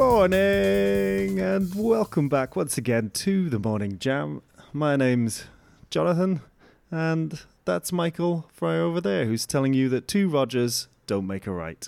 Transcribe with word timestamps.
Morning 0.00 1.38
and 1.40 1.74
welcome 1.74 2.30
back 2.30 2.56
once 2.56 2.78
again 2.78 3.10
to 3.10 3.50
the 3.50 3.58
Morning 3.58 3.98
Jam. 3.98 4.40
My 4.72 4.96
name's 4.96 5.44
Jonathan 5.90 6.40
and 6.90 7.38
that's 7.66 7.92
Michael 7.92 8.48
Fry 8.50 8.78
over 8.78 9.02
there 9.02 9.26
who's 9.26 9.44
telling 9.44 9.74
you 9.74 9.90
that 9.90 10.08
two 10.08 10.30
Rogers 10.30 10.88
don't 11.06 11.26
make 11.26 11.46
a 11.46 11.50
right. 11.52 11.86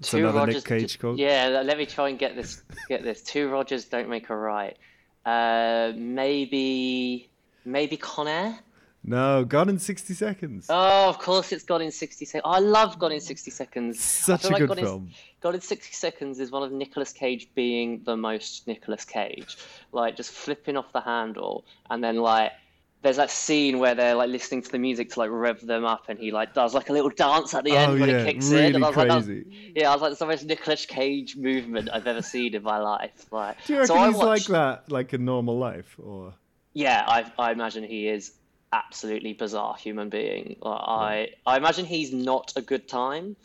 It's 0.00 0.10
Two 0.10 0.16
another 0.18 0.38
Rogers, 0.40 0.54
Nick 0.56 0.64
Cage 0.64 0.98
quote. 0.98 1.16
Yeah, 1.20 1.46
let- 1.46 1.66
let 1.66 1.78
me 1.78 1.86
try 1.86 2.08
and 2.08 2.18
get 2.18 2.34
this. 2.34 2.60
Get 2.88 3.04
this. 3.04 3.22
Two 3.22 3.48
Rogers 3.50 3.84
don't 3.84 4.08
make 4.08 4.28
a 4.28 4.36
right. 4.36 4.76
Uh, 5.24 5.92
maybe, 5.94 7.28
maybe 7.64 7.96
Con 7.96 8.26
Air. 8.26 8.58
No, 9.04 9.44
gone 9.44 9.68
in 9.68 9.78
60 9.78 10.12
seconds. 10.14 10.66
Oh, 10.68 11.08
of 11.08 11.18
course, 11.18 11.52
it's 11.52 11.64
Gone 11.64 11.80
in 11.82 11.90
60 11.92 12.24
Seconds. 12.24 12.42
I 12.44 12.58
love 12.58 12.98
Gone 12.98 13.12
in 13.12 13.20
60 13.20 13.50
Seconds. 13.50 14.00
Such 14.00 14.44
a 14.44 14.48
like 14.48 14.58
good 14.58 14.68
Gone 14.68 14.78
in- 14.78 14.84
film. 14.84 15.10
Gone 15.40 15.54
in 15.54 15.60
60 15.60 15.94
Seconds 15.94 16.40
is 16.40 16.50
one 16.50 16.62
of 16.64 16.72
Nicolas 16.72 17.12
Cage 17.12 17.48
being 17.54 18.02
the 18.04 18.16
most 18.16 18.66
Nicolas 18.66 19.04
Cage. 19.04 19.56
Like, 19.92 20.16
just 20.16 20.32
flipping 20.32 20.76
off 20.76 20.92
the 20.92 21.00
handle, 21.00 21.64
and 21.88 22.02
then, 22.02 22.16
like, 22.16 22.52
there's 23.00 23.16
that 23.16 23.30
scene 23.30 23.78
where 23.78 23.94
they're, 23.94 24.16
like, 24.16 24.28
listening 24.30 24.60
to 24.62 24.70
the 24.72 24.78
music 24.78 25.10
to, 25.12 25.20
like, 25.20 25.30
rev 25.32 25.60
them 25.64 25.84
up, 25.84 26.06
and 26.08 26.18
he, 26.18 26.32
like, 26.32 26.52
does, 26.52 26.74
like, 26.74 26.88
a 26.90 26.92
little 26.92 27.10
dance 27.10 27.54
at 27.54 27.62
the 27.64 27.70
oh, 27.70 27.76
end 27.76 27.92
Oh, 27.92 28.00
when 28.00 28.08
yeah, 28.10 28.16
it 28.16 28.32
kicks 28.32 28.50
in. 28.50 28.56
really 28.56 28.74
And 28.74 28.84
I 28.84 28.88
was 28.88 28.96
like, 28.96 29.08
was- 29.08 29.24
crazy. 29.26 29.72
yeah, 29.76 29.90
I 29.90 29.94
was 29.94 30.02
like, 30.02 30.10
it's 30.10 30.18
the 30.20 30.26
most 30.26 30.44
Nicolas 30.44 30.84
Cage 30.84 31.36
movement 31.36 31.88
I've 31.92 32.08
ever 32.08 32.20
seen 32.20 32.54
in 32.56 32.64
my 32.64 32.78
life. 32.78 33.26
Like, 33.30 33.64
Do 33.64 33.74
you 33.74 33.78
reckon 33.78 33.96
so 33.96 34.06
he's 34.10 34.16
like 34.20 34.44
that, 34.46 34.90
like 34.90 35.14
in 35.14 35.24
normal 35.24 35.56
life? 35.56 35.94
Or 36.02 36.34
Yeah, 36.74 37.04
I, 37.06 37.30
I 37.38 37.52
imagine 37.52 37.84
he 37.84 38.08
is 38.08 38.32
absolutely 38.72 39.32
bizarre 39.32 39.76
human 39.76 40.08
being. 40.08 40.56
Like, 40.60 40.80
I 40.80 41.28
I 41.46 41.56
imagine 41.56 41.84
he's 41.84 42.12
not 42.12 42.52
a 42.56 42.62
good 42.62 42.88
time. 42.88 43.36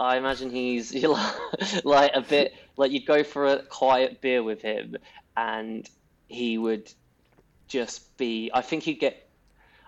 I 0.00 0.16
imagine 0.16 0.50
he's 0.50 0.94
like 1.84 2.12
a 2.14 2.20
bit 2.20 2.54
like 2.76 2.92
you'd 2.92 3.06
go 3.06 3.24
for 3.24 3.46
a 3.46 3.62
quiet 3.62 4.20
beer 4.20 4.42
with 4.42 4.62
him, 4.62 4.96
and 5.36 5.88
he 6.28 6.58
would 6.58 6.92
just 7.66 8.16
be. 8.16 8.50
I 8.52 8.62
think 8.62 8.84
he'd 8.84 9.00
get. 9.00 9.24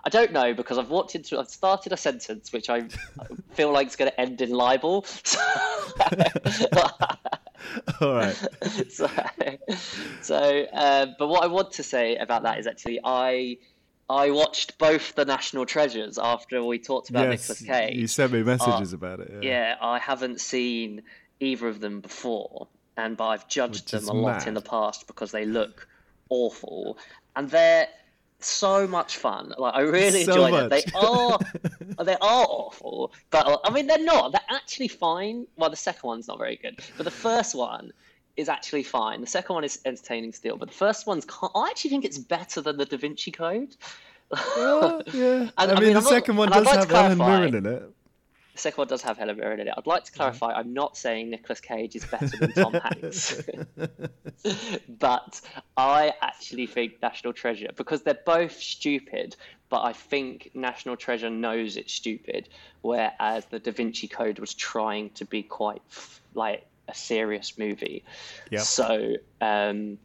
I 0.02 0.08
don't 0.08 0.32
know 0.32 0.54
because 0.54 0.78
I've 0.78 0.88
walked 0.90 1.14
into. 1.14 1.38
I've 1.38 1.48
started 1.48 1.92
a 1.92 1.96
sentence 1.96 2.52
which 2.52 2.68
I 2.68 2.88
feel 3.52 3.70
like 3.72 3.86
is 3.86 3.96
going 3.96 4.10
to 4.10 4.20
end 4.20 4.40
in 4.40 4.50
libel. 4.50 5.06
all 8.00 8.14
right. 8.14 8.36
so, 8.88 9.08
so 10.22 10.66
uh, 10.72 11.06
but 11.18 11.28
what 11.28 11.44
I 11.44 11.46
want 11.46 11.72
to 11.72 11.82
say 11.82 12.16
about 12.16 12.42
that 12.44 12.58
is 12.58 12.66
actually 12.66 12.98
I 13.04 13.58
I 14.10 14.30
watched 14.30 14.76
both 14.78 15.14
the 15.14 15.24
National 15.24 15.64
Treasures 15.64 16.18
after 16.18 16.64
we 16.64 16.80
talked 16.80 17.10
about 17.10 17.30
yes, 17.30 17.48
Nicolas 17.48 17.62
Cage. 17.62 17.96
you 17.96 18.08
sent 18.08 18.32
me 18.32 18.42
messages 18.42 18.92
about 18.92 19.20
it. 19.20 19.30
Yeah. 19.34 19.48
Yeah, 19.48 19.76
I 19.80 20.00
haven't 20.00 20.40
seen 20.40 21.02
either 21.38 21.68
of 21.68 21.78
them 21.78 22.00
before, 22.00 22.66
and 22.96 23.16
but 23.16 23.28
I've 23.28 23.46
judged 23.46 23.92
Which 23.92 24.04
them 24.04 24.16
a 24.16 24.20
lot 24.20 24.48
in 24.48 24.54
the 24.54 24.60
past 24.60 25.06
because 25.06 25.30
they 25.30 25.44
look 25.44 25.86
awful, 26.28 26.98
and 27.36 27.48
they're 27.48 27.86
so 28.40 28.88
much 28.88 29.16
fun. 29.16 29.54
Like 29.56 29.74
I 29.74 29.82
really 29.82 30.24
So 30.24 30.32
enjoyed 30.32 30.64
it. 30.64 30.70
They 30.70 30.98
are 30.98 31.38
they 32.04 32.14
are 32.14 32.46
awful, 32.48 33.12
but 33.30 33.46
uh, 33.46 33.58
I 33.62 33.70
mean 33.70 33.86
they're 33.86 34.04
not. 34.04 34.32
They're 34.32 34.40
actually 34.50 34.88
fine. 34.88 35.46
Well, 35.56 35.70
the 35.70 35.76
second 35.76 36.08
one's 36.08 36.26
not 36.26 36.38
very 36.38 36.56
good, 36.56 36.80
but 36.96 37.04
the 37.04 37.12
first 37.12 37.54
one 37.54 37.92
is 38.40 38.48
actually 38.48 38.82
fine. 38.82 39.20
The 39.20 39.26
second 39.26 39.54
one 39.54 39.64
is 39.64 39.80
entertaining 39.84 40.32
still, 40.32 40.56
but 40.56 40.68
the 40.68 40.74
first 40.74 41.06
one's. 41.06 41.26
I 41.54 41.68
actually 41.70 41.90
think 41.90 42.04
it's 42.04 42.18
better 42.18 42.60
than 42.60 42.76
the 42.76 42.84
Da 42.86 42.96
Vinci 42.96 43.30
Code. 43.30 43.76
Oh, 44.32 45.02
yeah. 45.12 45.22
And, 45.40 45.52
I 45.56 45.64
I 45.64 45.66
mean, 45.74 45.74
mean, 45.74 45.92
the 45.92 45.98
I'm 45.98 46.04
not- 46.04 46.04
second 46.04 46.36
one 46.36 46.48
does 46.50 46.66
like 46.66 46.78
have 46.78 46.88
to 46.88 46.94
Ellen 46.96 47.16
clarify- 47.18 47.38
Mirren 47.40 47.54
in 47.54 47.66
it. 47.66 47.82
The 48.54 48.58
second 48.58 48.78
one 48.78 48.88
does 48.88 49.02
have 49.02 49.16
Helen 49.16 49.36
Mirren 49.38 49.60
in 49.60 49.68
it. 49.68 49.74
I'd 49.76 49.86
like 49.86 50.04
to 50.04 50.12
clarify, 50.12 50.50
mm-hmm. 50.50 50.58
I'm 50.60 50.74
not 50.74 50.96
saying 50.96 51.30
Nicolas 51.30 51.60
Cage 51.60 51.94
is 51.96 52.04
better 52.04 52.36
than 52.36 52.52
Tom 52.52 52.72
Hanks, 52.84 53.40
but 54.98 55.40
I 55.76 56.12
actually 56.20 56.66
think 56.66 57.00
National 57.00 57.32
Treasure 57.32 57.70
because 57.76 58.02
they're 58.02 58.18
both 58.26 58.52
stupid. 58.60 59.36
But 59.68 59.82
I 59.82 59.92
think 59.92 60.50
National 60.52 60.96
Treasure 60.96 61.30
knows 61.30 61.76
it's 61.76 61.92
stupid, 61.92 62.48
whereas 62.82 63.44
the 63.46 63.60
Da 63.60 63.70
Vinci 63.70 64.08
Code 64.08 64.40
was 64.40 64.52
trying 64.52 65.10
to 65.10 65.24
be 65.24 65.44
quite 65.44 65.80
like 66.34 66.66
a 66.90 66.94
serious 66.94 67.58
movie. 67.58 68.04
Yep. 68.50 68.62
So. 68.62 69.16
Um, 69.40 69.98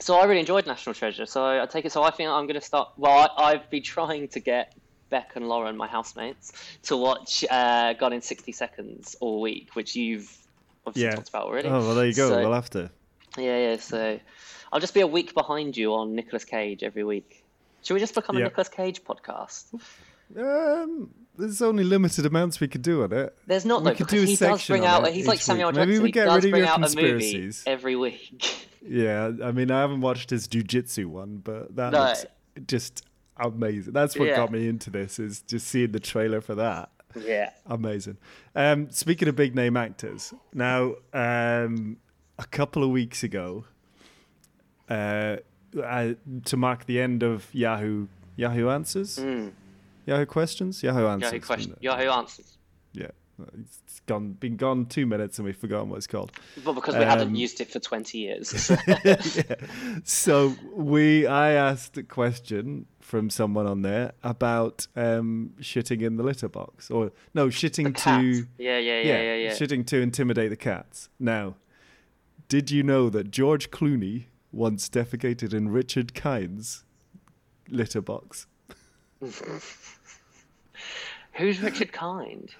so 0.00 0.16
I 0.16 0.24
really 0.26 0.40
enjoyed 0.40 0.66
National 0.66 0.94
Treasure. 0.94 1.26
So 1.26 1.44
I 1.44 1.66
take 1.66 1.84
it. 1.84 1.92
So 1.92 2.02
I 2.02 2.10
think 2.10 2.28
I'm 2.28 2.46
going 2.46 2.60
to 2.60 2.66
start. 2.66 2.90
Well, 2.96 3.32
I, 3.36 3.52
I've 3.52 3.68
been 3.70 3.82
trying 3.82 4.28
to 4.28 4.40
get 4.40 4.74
Beck 5.10 5.32
and 5.34 5.48
Lauren, 5.48 5.76
my 5.76 5.88
housemates, 5.88 6.52
to 6.84 6.96
watch 6.96 7.44
uh, 7.50 7.94
Gone 7.94 8.12
in 8.12 8.22
60 8.22 8.52
Seconds 8.52 9.16
all 9.20 9.40
week, 9.40 9.74
which 9.74 9.96
you've 9.96 10.30
obviously 10.86 11.08
Yeah. 11.08 11.16
talked 11.16 11.30
about 11.30 11.46
already. 11.46 11.68
Oh, 11.68 11.80
well, 11.80 11.94
there 11.94 12.06
you 12.06 12.14
go. 12.14 12.28
So- 12.28 12.40
we'll 12.40 12.52
have 12.52 12.70
to. 12.70 12.90
Yeah, 13.36 13.70
yeah. 13.70 13.76
So 13.78 14.20
I'll 14.72 14.80
just 14.80 14.94
be 14.94 15.00
a 15.00 15.06
week 15.06 15.34
behind 15.34 15.76
you 15.76 15.94
on 15.94 16.14
Nicolas 16.14 16.44
Cage 16.44 16.82
every 16.82 17.04
week. 17.04 17.44
Should 17.82 17.94
we 17.94 18.00
just 18.00 18.14
become 18.14 18.36
a 18.36 18.40
Yeah. 18.40 18.44
Nicolas 18.46 18.68
Cage 18.68 19.02
podcast? 19.02 19.64
Um, 20.36 21.10
there's 21.38 21.62
only 21.62 21.84
limited 21.84 22.26
amounts 22.26 22.60
we 22.60 22.68
could 22.68 22.82
do 22.82 23.02
on 23.02 23.12
it. 23.12 23.36
There's 23.46 23.64
not 23.64 23.82
We 23.82 23.90
though, 23.90 23.94
could 23.96 24.06
do 24.08 24.22
a 24.22 24.26
he 24.26 24.36
does 24.36 24.66
bring 24.66 24.84
out. 24.84 25.06
He's 25.08 25.26
like 25.26 25.40
Samuel 25.40 25.68
week. 25.68 25.74
Jackson. 25.76 25.88
Maybe 25.90 26.02
we 26.02 26.10
get 26.12 26.24
rid 26.28 26.44
of 26.44 26.50
your 26.58 26.66
out 26.66 26.76
a 26.76 26.80
movie 26.80 26.94
conspiracies. 26.94 27.62
every 27.66 27.96
week. 27.96 28.64
Yeah, 28.90 29.32
I 29.44 29.50
mean, 29.52 29.70
I 29.72 29.80
haven't 29.80 30.00
watched 30.00 30.30
his 30.30 30.46
jujitsu 30.48 31.06
one, 31.06 31.38
but 31.44 31.74
that 31.76 31.92
No. 31.92 32.04
looks 32.04 32.24
just 32.66 33.04
amazing. 33.36 33.92
That's 33.92 34.16
what 34.16 34.28
Yeah. 34.28 34.36
got 34.36 34.52
me 34.52 34.66
into 34.68 34.88
this 34.88 35.18
is 35.18 35.42
just 35.42 35.66
seeing 35.66 35.90
the 35.92 36.00
trailer 36.00 36.40
for 36.40 36.54
that. 36.54 36.90
yeah. 37.20 37.50
Amazing. 37.66 38.16
Um, 38.54 38.88
speaking 38.90 39.28
of 39.28 39.36
big 39.36 39.54
name 39.54 39.76
actors, 39.76 40.32
now 40.54 40.94
um, 41.12 41.98
a 42.38 42.46
couple 42.46 42.82
of 42.84 42.90
weeks 42.90 43.22
ago, 43.24 43.64
uh, 44.88 45.36
uh, 45.82 46.14
to 46.46 46.56
mark 46.56 46.86
the 46.86 47.00
end 47.00 47.22
of 47.22 47.46
Yahoo 47.52 48.06
Yahoo 48.36 48.68
Answers, 48.70 49.18
Mm. 49.18 49.50
Yahoo 50.08 50.26
Questions, 50.26 50.82
Yahoo 50.82 51.06
Answers. 51.06 51.32
Yahoo 51.32 51.44
question. 51.46 51.76
Yahoo 51.80 52.08
answers. 52.08 52.56
Yeah, 52.94 53.08
it's 53.60 54.00
gone. 54.06 54.32
Been 54.32 54.56
gone 54.56 54.86
two 54.86 55.04
minutes, 55.04 55.38
and 55.38 55.44
we've 55.44 55.56
forgotten 55.56 55.90
what 55.90 55.96
it's 55.96 56.06
called. 56.06 56.32
But 56.64 56.72
because 56.72 56.96
we 56.96 57.04
hadn't 57.04 57.28
Um, 57.28 57.34
used 57.34 57.60
it 57.60 57.70
for 57.70 57.78
20 57.78 58.16
years. 58.18 58.48
So. 58.48 58.74
yeah. 59.04 59.16
So 60.04 60.54
we, 60.74 61.26
I 61.26 61.50
asked 61.52 61.98
a 61.98 62.02
question 62.02 62.86
from 63.00 63.28
someone 63.28 63.66
on 63.66 63.82
there 63.82 64.12
about 64.22 64.86
um, 64.96 65.50
shitting 65.60 66.00
in 66.00 66.16
the 66.16 66.22
litter 66.22 66.48
box, 66.48 66.90
or 66.90 67.12
no, 67.34 67.48
shitting 67.48 67.94
to 68.04 68.46
Yeah, 68.56 68.78
yeah, 68.78 69.00
yeah, 69.02 69.22
yeah, 69.22 69.34
yeah. 69.34 69.50
shitting 69.50 69.84
to 69.88 70.00
intimidate 70.00 70.48
the 70.50 70.56
cats. 70.56 71.10
Now, 71.20 71.56
did 72.48 72.70
you 72.70 72.82
know 72.82 73.10
that 73.10 73.30
George 73.30 73.70
Clooney 73.70 74.24
once 74.52 74.88
defecated 74.88 75.52
in 75.52 75.68
Richard 75.68 76.14
Kind's 76.14 76.84
litter 77.68 78.00
box? 78.00 78.46
Who's 81.38 81.60
Richard 81.62 81.92
Kind? 81.92 82.50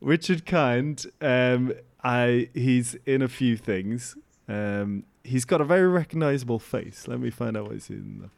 Richard 0.00 0.46
Kind, 0.46 1.06
um, 1.20 1.72
I 2.02 2.48
he's 2.54 2.96
in 3.06 3.22
a 3.22 3.28
few 3.28 3.56
things. 3.56 4.16
Um, 4.48 5.04
he's 5.22 5.44
got 5.44 5.60
a 5.60 5.64
very 5.64 5.86
recognizable 5.86 6.58
face. 6.58 7.06
Let 7.06 7.20
me 7.20 7.30
find 7.30 7.56
out 7.56 7.64
what 7.64 7.72
he's 7.74 7.90
in. 7.90 8.30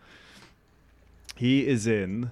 He 1.37 1.67
is 1.67 1.87
in 1.87 2.31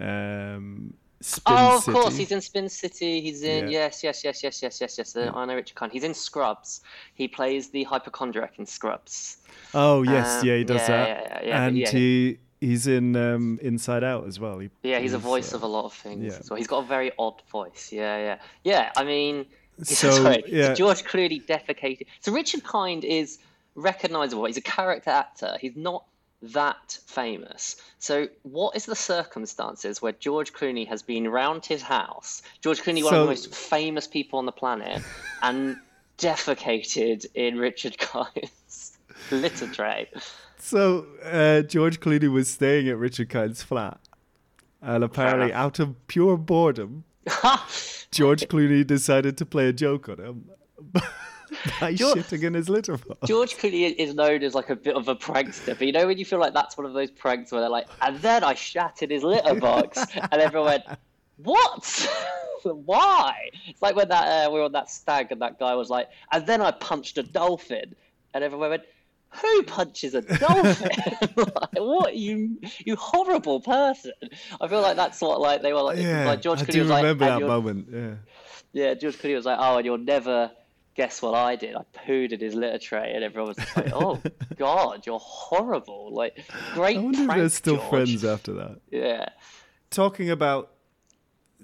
um, 0.00 0.94
Spin 1.20 1.42
oh, 1.56 1.76
of 1.78 1.82
City. 1.82 1.98
course, 1.98 2.16
he's 2.16 2.30
in 2.30 2.40
Spin 2.40 2.68
City. 2.68 3.20
He's 3.20 3.42
in 3.42 3.64
Yeah. 3.64 3.86
yes, 3.86 4.04
yes, 4.04 4.22
yes, 4.22 4.42
yes, 4.42 4.62
yes, 4.62 4.80
yes, 4.80 4.98
yes. 4.98 5.16
uh, 5.16 5.32
I 5.34 5.44
know 5.46 5.56
Richard 5.56 5.74
Kind. 5.74 5.92
He's 5.92 6.04
in 6.04 6.14
Scrubs. 6.14 6.82
He 7.14 7.26
plays 7.26 7.70
the 7.70 7.82
hypochondriac 7.84 8.58
in 8.58 8.66
Scrubs. 8.66 9.38
Oh 9.74 10.02
yes, 10.02 10.40
Um, 10.42 10.46
yeah, 10.46 10.56
he 10.56 10.64
does 10.64 10.80
yeah, 10.82 10.86
that. 10.86 11.08
yeah, 11.08 11.40
yeah, 11.42 11.48
yeah, 11.48 11.62
and 11.64 11.76
he 11.76 12.38
he's 12.60 12.86
in 12.86 13.16
um, 13.16 13.58
Inside 13.62 14.04
Out 14.04 14.26
as 14.26 14.38
well. 14.40 14.58
He, 14.58 14.70
Yeah, 14.82 14.98
he's 14.98 15.12
a 15.12 15.18
voice 15.18 15.52
uh, 15.52 15.56
of 15.56 15.62
a 15.62 15.66
lot 15.66 15.84
of 15.84 15.92
things. 15.92 16.24
yeah. 16.24 16.38
as 16.38 16.50
well. 16.50 16.56
He's 16.56 16.66
got 16.66 16.84
a 16.84 16.86
very 16.86 17.12
odd 17.18 17.42
voice. 17.50 17.90
Yeah, 17.92 18.18
yeah, 18.18 18.38
yeah. 18.64 18.92
I 18.96 19.04
mean, 19.04 19.46
So, 19.82 20.10
sorry, 20.10 20.42
yeah. 20.48 20.74
George 20.74 21.04
Clooney 21.04 21.44
defecated. 21.44 22.06
So 22.20 22.32
Richard 22.32 22.64
Kind 22.64 23.04
is 23.04 23.38
recognizable. 23.74 24.44
He's 24.46 24.56
a 24.56 24.62
character 24.62 25.10
actor. 25.10 25.56
He's 25.60 25.76
not 25.76 26.04
that 26.42 26.98
famous. 27.06 27.76
So 27.98 28.28
what 28.42 28.74
is 28.76 28.86
the 28.86 28.96
circumstances 28.96 30.02
where 30.02 30.12
George 30.12 30.52
Clooney 30.52 30.86
has 30.88 31.02
been 31.02 31.28
round 31.28 31.64
his 31.64 31.82
house? 31.82 32.42
George 32.60 32.82
Clooney, 32.82 33.04
one 33.04 33.14
of 33.14 33.20
the 33.20 33.26
most 33.26 33.54
famous 33.54 34.06
people 34.08 34.38
on 34.40 34.46
the 34.46 34.52
planet, 34.52 35.02
and 35.42 35.76
defecated 36.18 37.26
in 37.34 37.58
Richard 37.58 37.96
Kind's 37.98 38.97
litter 39.30 39.66
tray. 39.68 40.10
So 40.58 41.06
uh, 41.22 41.62
George 41.62 42.00
Clooney 42.00 42.30
was 42.30 42.48
staying 42.50 42.88
at 42.88 42.98
Richard 42.98 43.28
Kind's 43.28 43.62
flat, 43.62 44.00
and 44.82 45.04
apparently, 45.04 45.52
out 45.52 45.78
of 45.78 45.94
pure 46.08 46.36
boredom, 46.36 47.04
George 48.10 48.48
Clooney 48.48 48.86
decided 48.86 49.36
to 49.38 49.46
play 49.46 49.68
a 49.68 49.72
joke 49.72 50.08
on 50.08 50.18
him 50.18 50.50
by 51.80 51.94
George- 51.94 52.18
shitting 52.18 52.42
in 52.42 52.54
his 52.54 52.68
litter 52.68 52.96
box. 52.96 53.20
George 53.26 53.56
Clooney 53.56 53.94
is 53.96 54.14
known 54.14 54.42
as 54.42 54.54
like 54.54 54.70
a 54.70 54.76
bit 54.76 54.96
of 54.96 55.08
a 55.08 55.14
prankster, 55.14 55.78
but 55.78 55.82
you 55.86 55.92
know 55.92 56.06
when 56.06 56.18
you 56.18 56.24
feel 56.24 56.40
like 56.40 56.54
that's 56.54 56.76
one 56.76 56.86
of 56.86 56.92
those 56.92 57.10
pranks 57.10 57.52
where 57.52 57.60
they're 57.60 57.70
like, 57.70 57.86
and 58.02 58.18
then 58.18 58.44
I 58.44 58.54
shat 58.54 59.02
in 59.02 59.10
his 59.10 59.22
litter 59.22 59.54
box, 59.54 60.04
and 60.14 60.40
everyone 60.40 60.70
went, 60.70 60.84
"What?" 61.36 62.08
Why? 62.64 63.50
It's 63.68 63.80
like 63.80 63.94
when 63.94 64.08
that 64.08 64.46
uh, 64.46 64.50
we 64.50 64.58
were 64.58 64.64
on 64.64 64.72
that 64.72 64.90
stag 64.90 65.30
and 65.30 65.40
that 65.42 65.60
guy 65.60 65.74
was 65.74 65.88
like, 65.88 66.08
and 66.32 66.44
then 66.44 66.60
I 66.60 66.72
punched 66.72 67.16
a 67.16 67.22
dolphin, 67.22 67.94
and 68.34 68.42
everyone 68.42 68.70
went, 68.70 68.82
"Who 69.30 69.62
punches 69.64 70.14
a 70.14 70.22
dolphin? 70.22 70.90
like, 71.36 71.76
what 71.76 72.16
you 72.16 72.58
you 72.84 72.96
horrible 72.96 73.60
person?" 73.60 74.12
I 74.60 74.68
feel 74.68 74.80
like 74.80 74.96
that's 74.96 75.20
what 75.20 75.40
like 75.40 75.62
they 75.62 75.72
were 75.72 75.82
like. 75.82 75.98
Yeah, 75.98 76.26
like 76.26 76.40
George 76.42 76.60
I 76.62 76.64
Clooney 76.64 76.72
do 76.72 76.80
was 76.80 76.88
like, 76.90 77.02
remember 77.02 77.24
"And 77.26 77.42
that 77.42 77.46
moment. 77.46 77.88
Yeah. 77.92 78.14
yeah, 78.72 78.94
George 78.94 79.16
Clooney 79.16 79.34
was 79.34 79.44
like, 79.44 79.58
"Oh, 79.60 79.76
and 79.76 79.84
you'll 79.84 79.98
never 79.98 80.50
guess 80.94 81.22
what 81.22 81.34
I 81.34 81.54
did. 81.54 81.76
I 81.76 81.82
pooed 82.06 82.32
in 82.32 82.40
his 82.40 82.54
litter 82.54 82.78
tray," 82.78 83.12
and 83.14 83.22
everyone 83.22 83.54
was 83.56 83.76
like, 83.76 83.92
"Oh 83.92 84.20
God, 84.56 85.06
you're 85.06 85.18
horrible!" 85.20 86.12
Like, 86.12 86.44
great 86.74 86.96
I 86.96 87.00
wonder 87.00 87.22
if 87.22 87.28
they're 87.28 87.48
still 87.50 87.76
George. 87.76 87.88
friends 87.90 88.24
after 88.24 88.52
that. 88.54 88.80
Yeah, 88.90 89.28
Talking 89.90 90.28
about 90.30 90.72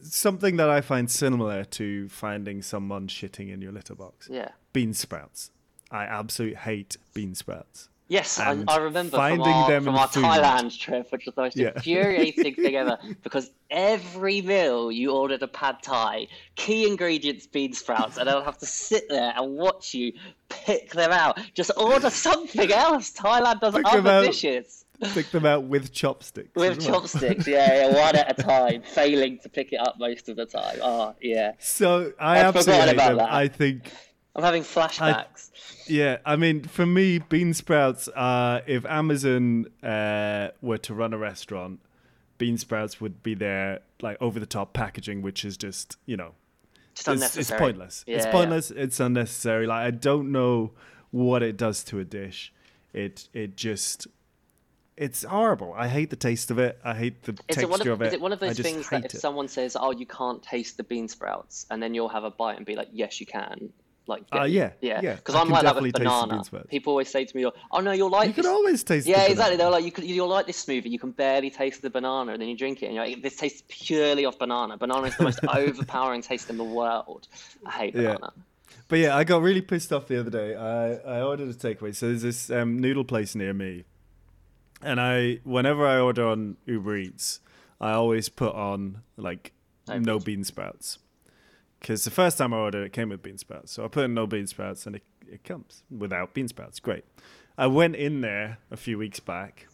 something 0.03 0.57
that 0.57 0.69
I 0.69 0.81
find 0.81 1.11
similar 1.11 1.65
to 1.65 2.09
finding 2.09 2.63
someone 2.63 3.09
shitting 3.09 3.51
in 3.53 3.63
your 3.63 3.73
litter 3.73 3.95
box. 3.95 4.29
yeah. 4.31 4.49
Bean 4.73 4.93
sprouts. 4.93 5.51
I 5.91 6.05
absolutely 6.05 6.57
hate 6.57 6.97
bean 7.13 7.35
sprouts. 7.35 7.89
Yes, 8.07 8.39
I, 8.39 8.63
I 8.69 8.77
remember 8.77 9.17
finding 9.17 9.45
from 9.45 9.53
our, 9.55 9.71
them 9.71 9.85
from 9.85 9.95
our 9.97 10.09
food. 10.09 10.25
Thailand 10.25 10.79
trip, 10.79 11.11
which 11.11 11.25
was 11.25 11.35
the 11.35 11.41
most 11.41 11.57
Yeah. 11.57 11.73
infuriating 11.75 12.55
thing 12.55 12.77
ever, 12.77 12.99
because 13.23 13.51
every 13.71 14.43
meal 14.43 14.93
you 14.93 15.11
ordered 15.13 15.43
a 15.43 15.49
pad 15.49 15.77
thai, 15.83 16.29
key 16.55 16.87
ingredients 16.87 17.47
bean 17.47 17.73
sprouts, 17.73 18.19
and 18.19 18.29
I'll 18.29 18.45
have 18.45 18.59
to 18.59 18.67
sit 18.67 19.09
there 19.09 19.33
and 19.35 19.55
watch 19.55 19.95
you 19.95 20.13
pick 20.51 20.91
them 20.93 21.13
out. 21.13 21.41
Just 21.55 21.71
order 21.79 22.11
something 22.11 22.71
else. 22.71 23.11
Thailand 23.13 23.61
does 23.61 23.75
Pick 23.75 23.87
other 23.87 24.27
dishes 24.27 24.85
Pick 25.15 25.31
them 25.31 25.45
out 25.47 25.65
with 25.65 25.93
chopsticks. 25.93 26.55
with 26.55 26.79
well. 26.79 27.01
chopsticks. 27.01 27.47
Yeah, 27.49 27.89
yeah, 27.89 27.95
one 28.05 28.17
at 28.17 28.39
a 28.39 28.43
time, 28.43 28.83
failing 28.83 29.39
to 29.41 29.49
pick 29.49 29.73
it 29.73 29.77
up 29.81 29.97
most 29.99 30.29
of 30.29 30.37
the 30.37 30.47
time. 30.47 30.79
Oh, 30.83 31.15
yeah. 31.23 31.53
So 31.59 32.13
I 32.19 32.39
I'd 32.41 32.45
absolutely 32.47 32.85
hate 32.87 32.93
about 32.95 33.09
them. 33.09 33.17
that. 33.19 33.33
I 33.33 33.49
think 33.49 33.91
I'm 34.37 34.43
having 34.43 34.63
flashbacks. 34.63 35.51
Yeah, 35.87 36.19
I 36.25 36.37
mean, 36.37 36.65
for 36.65 36.85
me, 36.87 37.19
bean 37.19 37.55
sprouts. 37.55 38.09
Uh, 38.09 38.63
if 38.67 38.85
Amazon 38.87 39.67
uh, 39.83 40.49
were 40.61 40.79
to 40.79 40.95
run 40.95 41.13
a 41.13 41.19
restaurant, 41.19 41.81
bean 42.39 42.59
sprouts 42.59 43.01
would 43.01 43.23
be 43.23 43.35
there, 43.35 43.81
like 44.03 44.17
over 44.21 44.41
the 44.41 44.47
top 44.47 44.73
packaging, 44.73 45.23
which 45.23 45.45
is 45.45 45.57
just 45.57 45.99
you 46.07 46.17
know, 46.17 46.33
Just 46.95 47.07
it's, 47.07 47.09
unnecessary. 47.09 47.41
it's 47.41 47.51
pointless. 47.51 48.05
Yeah, 48.07 48.17
it's 48.17 48.27
yeah. 48.27 48.33
pointless. 48.33 48.71
It's 48.73 48.99
unnecessary. 49.01 49.67
Like 49.67 49.87
I 49.87 49.91
don't 49.91 50.33
know 50.33 50.73
what 51.13 51.43
it 51.45 51.57
does 51.57 51.85
to 51.85 52.01
a 52.01 52.05
dish. 52.05 52.53
It 52.93 53.29
it 53.33 53.57
just. 53.57 54.09
It's 54.97 55.25
horrible. 55.25 55.75
I 55.77 55.89
hate 55.89 56.11
the 56.11 56.17
taste 56.17 56.53
of 56.53 56.59
it. 56.61 56.79
I 56.85 56.95
hate 56.95 57.25
the 57.25 57.33
Is 57.49 57.57
texture 57.57 57.73
it, 57.73 57.81
of, 57.89 58.01
of 58.01 58.03
it. 58.03 58.07
is 58.07 58.13
it 58.15 58.21
one 58.21 58.33
of 58.33 58.39
those 58.39 58.59
things 58.61 58.89
that 58.91 59.05
if 59.05 59.15
it. 59.15 59.21
someone 59.21 59.49
says, 59.49 59.77
"Oh, 59.79 59.91
you 59.91 60.07
can't 60.07 60.41
taste 60.41 60.77
the 60.77 60.85
bean 60.85 61.09
sprouts," 61.09 61.67
and 61.71 61.83
then 61.83 61.95
you'll 61.95 62.09
have 62.09 62.23
a 62.23 62.31
bite 62.31 62.57
and 62.59 62.65
be 62.65 62.77
like, 62.77 62.89
"Yes, 62.93 63.19
you 63.21 63.27
can." 63.27 63.73
Like, 64.07 64.25
Uh, 64.33 64.43
yeah, 64.43 64.73
yeah, 64.83 65.01
yeah. 65.03 65.15
Because 65.15 65.35
I'm 65.35 65.47
can 65.47 65.55
like 65.55 65.63
that 65.65 65.81
with 65.81 65.93
the 65.95 65.99
banana. 66.01 66.43
People 66.69 66.91
always 66.91 67.09
say 67.09 67.25
to 67.25 67.37
me, 67.37 67.47
"Oh 67.71 67.81
no, 67.81 67.93
you'll 67.93 68.11
like 68.11 68.29
You 68.29 68.35
this." 68.35 68.45
can 68.45 68.53
always 68.53 68.85
taste. 68.85 69.07
the 69.07 69.13
yeah, 69.13 69.17
banana. 69.19 69.31
exactly. 69.33 69.57
They're 69.57 69.71
like, 69.71 69.85
you 69.85 69.93
could, 69.93 70.05
you'll 70.05 70.29
like 70.29 70.47
this 70.47 70.63
smoothie. 70.65 70.91
You 70.91 70.99
can 70.99 71.13
barely 71.13 71.49
taste 71.51 71.81
the 71.81 71.89
banana, 71.89 72.33
and 72.33 72.41
then 72.43 72.49
you 72.49 72.57
drink 72.57 72.83
it, 72.83 72.87
and 72.87 72.95
you're 72.95 73.07
like, 73.07 73.23
"This 73.23 73.37
tastes 73.37 73.63
purely 73.69 74.27
of 74.27 74.39
banana. 74.39 74.77
Banana 74.77 75.07
is 75.07 75.17
the 75.17 75.25
most 75.25 75.41
overpowering 75.49 76.21
taste 76.21 76.51
in 76.51 76.59
the 76.59 76.65
world." 76.65 77.29
I 77.65 77.71
hate 77.71 77.95
Yeah. 77.95 78.03
banana. 78.17 78.33
But 78.89 78.99
yeah, 78.99 79.17
I 79.17 79.25
got 79.25 79.41
really 79.41 79.63
pissed 79.63 79.91
off 79.93 80.07
the 80.09 80.21
other 80.21 80.31
day. 80.31 80.55
I, 80.55 80.95
I 81.19 81.23
ordered 81.23 81.49
a 81.49 81.55
takeaway. 81.55 81.95
So 81.97 82.09
there's 82.09 82.21
this 82.23 82.51
um, 82.51 82.79
noodle 82.79 83.05
place 83.05 83.35
near 83.35 83.55
me, 83.55 83.85
and 84.83 85.01
I 85.01 85.41
whenever 85.45 85.87
I 85.87 85.99
order 85.99 86.27
on 86.27 86.59
Uber 86.67 86.97
Eats, 86.99 87.41
I 87.81 87.93
always 87.93 88.29
put 88.29 88.55
on 88.55 88.99
like 89.17 89.53
No 89.89 89.99
no, 89.99 90.19
bean 90.19 90.45
sprouts. 90.45 90.99
Because 91.85 92.05
the 92.05 92.11
first 92.11 92.39
time 92.39 92.55
I 92.55 92.57
ordered, 92.57 92.87
it 92.87 92.95
came 92.95 93.11
with 93.11 93.23
bean 93.23 93.37
sprouts. 93.37 93.73
So 93.73 93.85
I 93.85 93.89
put 93.89 94.07
in 94.07 94.15
no 94.15 94.27
bean 94.27 94.47
sprouts, 94.47 94.87
and 94.87 94.97
it, 94.97 95.03
it 95.31 95.45
comes 95.45 95.83
without 95.91 96.33
bean 96.33 96.49
sprouts. 96.49 96.81
Great. 96.81 97.05
I 97.59 97.67
went 97.67 97.95
in 97.95 98.23
there 98.23 98.57
a 98.71 98.77
few 98.79 98.97
weeks 98.97 99.21
back, 99.21 99.67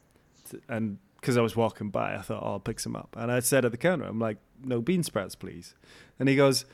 t- 0.50 0.58
and 0.68 0.98
because 1.20 1.36
I 1.36 1.40
was 1.40 1.54
walking 1.54 1.90
by, 1.90 2.16
I 2.16 2.22
thought, 2.22 2.42
oh, 2.42 2.54
I'll 2.54 2.58
pick 2.58 2.80
some 2.80 2.96
up. 2.96 3.14
And 3.16 3.30
I 3.30 3.38
said 3.38 3.64
at 3.64 3.70
the 3.70 3.78
counter, 3.78 4.06
I'm 4.06 4.18
like, 4.18 4.38
no 4.60 4.80
bean 4.80 5.04
sprouts, 5.04 5.36
please. 5.36 5.76
And 6.18 6.28
he 6.28 6.34
goes, 6.34 6.64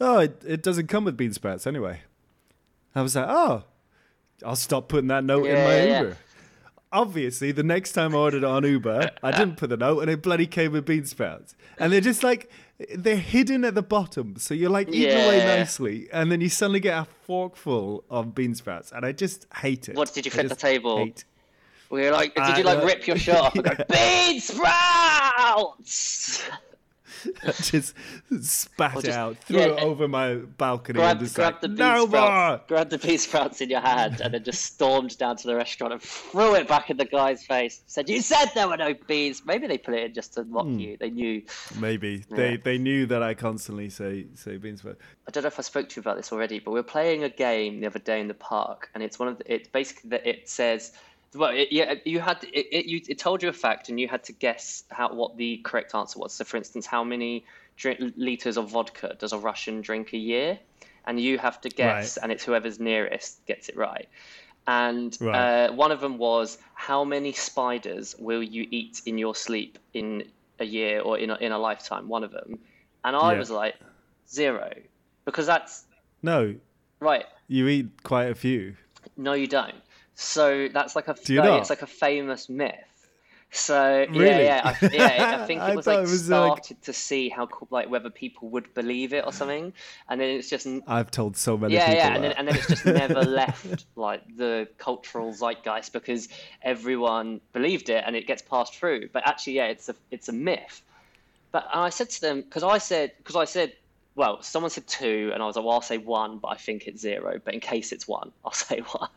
oh, 0.00 0.18
it, 0.18 0.42
it 0.44 0.60
doesn't 0.60 0.88
come 0.88 1.04
with 1.04 1.16
bean 1.16 1.34
sprouts 1.34 1.68
anyway. 1.68 2.00
I 2.92 3.02
was 3.02 3.14
like, 3.14 3.26
oh, 3.28 3.62
I'll 4.44 4.56
stop 4.56 4.88
putting 4.88 5.06
that 5.06 5.22
note 5.22 5.46
in 5.46 5.54
my 5.54 5.84
yeah, 5.84 6.02
yeah. 6.02 6.14
Obviously, 6.92 7.52
the 7.52 7.62
next 7.62 7.92
time 7.92 8.14
I 8.14 8.18
ordered 8.18 8.42
on 8.42 8.64
Uber, 8.64 9.10
I 9.22 9.30
didn't 9.30 9.56
put 9.56 9.70
the 9.70 9.76
note, 9.76 10.00
and 10.00 10.10
it 10.10 10.22
bloody 10.22 10.46
came 10.46 10.72
with 10.72 10.84
bean 10.86 11.04
sprouts. 11.06 11.54
And 11.78 11.92
they're 11.92 12.00
just 12.00 12.24
like 12.24 12.50
they're 12.96 13.14
hidden 13.16 13.64
at 13.64 13.74
the 13.76 13.82
bottom, 13.82 14.34
so 14.38 14.54
you're 14.54 14.70
like 14.70 14.88
eating 14.88 15.14
away 15.14 15.38
nicely, 15.58 16.08
and 16.12 16.32
then 16.32 16.40
you 16.40 16.48
suddenly 16.48 16.80
get 16.80 16.98
a 16.98 17.06
forkful 17.28 18.02
of 18.10 18.34
bean 18.34 18.54
sprouts, 18.56 18.90
and 18.90 19.06
I 19.06 19.12
just 19.12 19.46
hate 19.54 19.88
it. 19.88 19.94
What 19.96 20.12
did 20.12 20.24
you 20.24 20.32
flip 20.32 20.48
the 20.48 20.56
table? 20.56 20.96
hate- 20.98 21.24
We 21.90 22.02
were 22.02 22.10
like, 22.10 22.34
did 22.34 22.42
I 22.42 22.58
you 22.58 22.64
like 22.64 22.82
rip 22.84 23.06
your 23.06 23.16
shirt 23.18 23.36
off 23.36 23.54
and 23.54 23.62
go, 23.64 23.72
bean 23.90 24.40
sprouts? 25.50 26.42
Just 27.62 27.94
spat 28.40 28.94
just- 29.02 29.08
out, 29.08 29.36
threw 29.38 29.58
yeah, 29.58 29.64
it 29.66 29.82
over 29.82 30.08
my 30.08 30.34
balcony, 30.36 30.98
grab, 30.98 31.16
and 31.16 31.20
just 31.20 31.36
grab 31.36 31.54
like, 31.54 31.60
the 31.62 31.68
bean 31.68 31.76
no 31.78 31.98
more. 31.98 32.06
sprouts, 32.08 32.64
grab 32.68 32.90
the 32.90 32.98
bean 32.98 33.18
sprouts 33.18 33.60
in 33.60 33.70
your 33.70 33.80
hand, 33.80 34.20
and 34.20 34.34
then 34.34 34.44
just 34.44 34.64
stormed 34.64 35.16
down 35.18 35.36
to 35.36 35.46
the 35.46 35.54
restaurant 35.54 35.92
and 35.92 36.02
threw 36.02 36.54
it 36.54 36.68
back 36.68 36.90
in 36.90 36.96
the 36.96 37.04
guy's 37.04 37.44
face. 37.44 37.82
Said, 37.86 38.08
"You 38.08 38.20
said 38.22 38.46
there 38.54 38.68
were 38.68 38.76
no 38.76 38.94
beans." 39.06 39.42
Maybe 39.44 39.66
they 39.66 39.78
put 39.78 39.94
it 39.94 40.04
in 40.04 40.14
just 40.14 40.34
to 40.34 40.44
mock 40.44 40.64
Hmm. 40.66 40.78
you. 40.78 40.96
They 40.98 41.10
knew. 41.10 41.42
Maybe 41.78 42.24
they 42.30 42.52
Yeah. 42.52 42.56
they 42.62 42.78
knew 42.78 43.06
that 43.06 43.22
I 43.22 43.34
constantly 43.34 43.90
say 43.90 44.26
say 44.34 44.56
bean 44.56 44.76
sprouts. 44.76 44.98
I 45.28 45.30
don't 45.30 45.42
know 45.44 45.48
if 45.48 45.58
I 45.58 45.62
spoke 45.62 45.88
to 45.90 45.96
you 45.96 46.00
about 46.00 46.16
this 46.16 46.32
already, 46.32 46.58
but 46.58 46.72
we 46.72 46.80
were 46.80 46.82
playing 46.84 47.24
a 47.24 47.28
game 47.28 47.80
the 47.80 47.86
other 47.86 47.98
day 48.00 48.20
in 48.20 48.28
the 48.28 48.34
park, 48.34 48.90
and 48.94 49.02
it's 49.02 49.18
one 49.18 49.28
of 49.28 49.38
the, 49.38 49.52
it's 49.52 49.68
basically 49.68 50.10
that 50.10 50.26
it 50.26 50.48
says. 50.48 50.92
Well, 51.34 51.50
it, 51.50 51.68
yeah, 51.70 51.94
you 52.04 52.18
had 52.18 52.42
it, 52.44 52.66
it. 52.72 52.86
You, 52.86 53.00
it 53.08 53.18
told 53.18 53.42
you 53.42 53.48
a 53.48 53.52
fact, 53.52 53.88
and 53.88 54.00
you 54.00 54.08
had 54.08 54.24
to 54.24 54.32
guess 54.32 54.82
how 54.90 55.14
what 55.14 55.36
the 55.36 55.58
correct 55.58 55.94
answer 55.94 56.18
was. 56.18 56.32
So, 56.32 56.44
for 56.44 56.56
instance, 56.56 56.86
how 56.86 57.04
many 57.04 57.44
drink, 57.76 58.00
liters 58.16 58.56
of 58.56 58.70
vodka 58.70 59.16
does 59.18 59.32
a 59.32 59.38
Russian 59.38 59.80
drink 59.80 60.12
a 60.12 60.18
year? 60.18 60.58
And 61.06 61.18
you 61.18 61.38
have 61.38 61.60
to 61.62 61.68
guess, 61.68 62.16
Right. 62.16 62.22
and 62.22 62.32
it's 62.32 62.44
whoever's 62.44 62.78
nearest 62.78 63.44
gets 63.46 63.68
it 63.68 63.76
right. 63.76 64.08
And 64.66 65.16
Right. 65.20 65.68
uh, 65.68 65.72
one 65.72 65.92
of 65.92 66.00
them 66.00 66.18
was, 66.18 66.58
how 66.74 67.04
many 67.04 67.32
spiders 67.32 68.14
will 68.18 68.42
you 68.42 68.66
eat 68.70 69.00
in 69.06 69.16
your 69.16 69.34
sleep 69.34 69.78
in 69.94 70.24
a 70.58 70.64
year 70.64 71.00
or 71.00 71.16
in 71.16 71.30
a, 71.30 71.36
in 71.36 71.52
a 71.52 71.58
lifetime? 71.58 72.08
One 72.08 72.22
of 72.22 72.32
them, 72.32 72.58
and 73.02 73.16
I 73.16 73.32
Yeah. 73.32 73.38
was 73.38 73.50
like, 73.50 73.76
zero, 74.28 74.72
because 75.24 75.46
that's 75.46 75.84
No, 76.22 76.56
right. 77.00 77.24
you 77.48 77.66
eat 77.68 78.02
quite 78.02 78.26
a 78.26 78.34
few. 78.34 78.76
No, 79.16 79.32
you 79.32 79.46
don't. 79.46 79.74
So 80.20 80.68
that's 80.68 80.94
like 80.94 81.08
a 81.08 81.14
Do 81.14 81.32
you 81.32 81.42
not? 81.42 81.60
it's 81.60 81.70
like 81.70 81.80
a 81.82 81.86
famous 81.86 82.48
myth. 82.50 82.74
So 83.52 84.06
Really? 84.10 84.20
yeah, 84.22 84.38
yeah, 84.38 84.76
I, 84.82 84.86
yeah. 84.92 85.38
I 85.42 85.46
think 85.46 85.62
it 85.62 85.74
was 85.74 85.86
like 85.86 85.98
it 85.98 86.02
was, 86.02 86.28
like- 86.28 86.52
started 86.64 86.82
to 86.82 86.92
see 86.92 87.30
how 87.30 87.48
like 87.70 87.88
whether 87.90 88.10
people 88.10 88.50
would 88.50 88.72
believe 88.74 89.12
it 89.14 89.24
or 89.24 89.32
something, 89.32 89.72
and 90.08 90.20
then 90.20 90.28
it's 90.28 90.48
just 90.50 90.68
I've 90.86 91.10
told 91.10 91.36
so 91.36 91.56
many 91.56 91.74
yeah, 91.74 91.86
people 91.86 91.96
yeah, 91.96 92.08
that. 92.10 92.14
and 92.16 92.24
then 92.24 92.32
and 92.36 92.48
then 92.48 92.54
it's 92.56 92.66
just 92.68 92.84
never 92.86 93.22
left 93.42 93.86
like 93.96 94.22
the 94.36 94.68
cultural 94.78 95.32
zeitgeist 95.32 95.92
because 95.92 96.28
everyone 96.62 97.40
believed 97.52 97.88
it 97.88 98.04
and 98.06 98.14
it 98.14 98.26
gets 98.26 98.42
passed 98.42 98.76
through. 98.76 99.08
But 99.12 99.26
actually, 99.26 99.54
yeah, 99.54 99.66
it's 99.66 99.88
a 99.88 99.96
it's 100.10 100.28
a 100.28 100.32
myth. 100.32 100.82
But 101.50 101.66
and 101.72 101.80
I 101.82 101.88
said 101.88 102.10
to 102.10 102.20
them 102.20 102.42
because 102.42 102.62
I 102.62 102.78
said 102.78 103.12
because 103.18 103.36
I 103.36 103.46
said 103.46 103.72
well, 104.14 104.42
someone 104.42 104.70
said 104.70 104.86
two, 104.86 105.30
and 105.32 105.42
I 105.42 105.46
was 105.46 105.56
like, 105.56 105.64
well, 105.64 105.74
I'll 105.74 105.82
say 105.82 105.98
one, 105.98 106.38
but 106.38 106.48
I 106.48 106.56
think 106.56 106.86
it's 106.86 107.00
zero. 107.00 107.40
But 107.42 107.54
in 107.54 107.60
case 107.60 107.92
it's 107.92 108.08
one, 108.08 108.32
I'll 108.44 108.52
say 108.52 108.80
one 108.80 109.08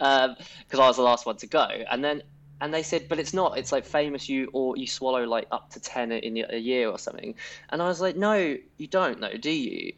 um, 0.00 0.36
because 0.64 0.80
I 0.80 0.86
was 0.86 0.96
the 0.96 1.02
last 1.02 1.26
one 1.26 1.36
to 1.38 1.46
go. 1.46 1.66
And 1.90 2.04
then 2.04 2.22
and 2.60 2.72
they 2.72 2.84
said, 2.84 3.08
but 3.08 3.18
it's 3.18 3.34
not. 3.34 3.58
It's 3.58 3.72
like 3.72 3.84
famous 3.84 4.28
you 4.28 4.48
or 4.52 4.76
you 4.76 4.86
swallow 4.86 5.24
like 5.24 5.48
up 5.50 5.70
to 5.70 5.80
ten 5.80 6.12
in 6.12 6.44
a 6.48 6.58
year 6.58 6.88
or 6.88 6.98
something. 6.98 7.34
And 7.70 7.82
I 7.82 7.88
was 7.88 8.00
like, 8.00 8.16
no, 8.16 8.56
you 8.76 8.86
don't 8.86 9.18
know, 9.18 9.34
do 9.36 9.50
you? 9.50 9.92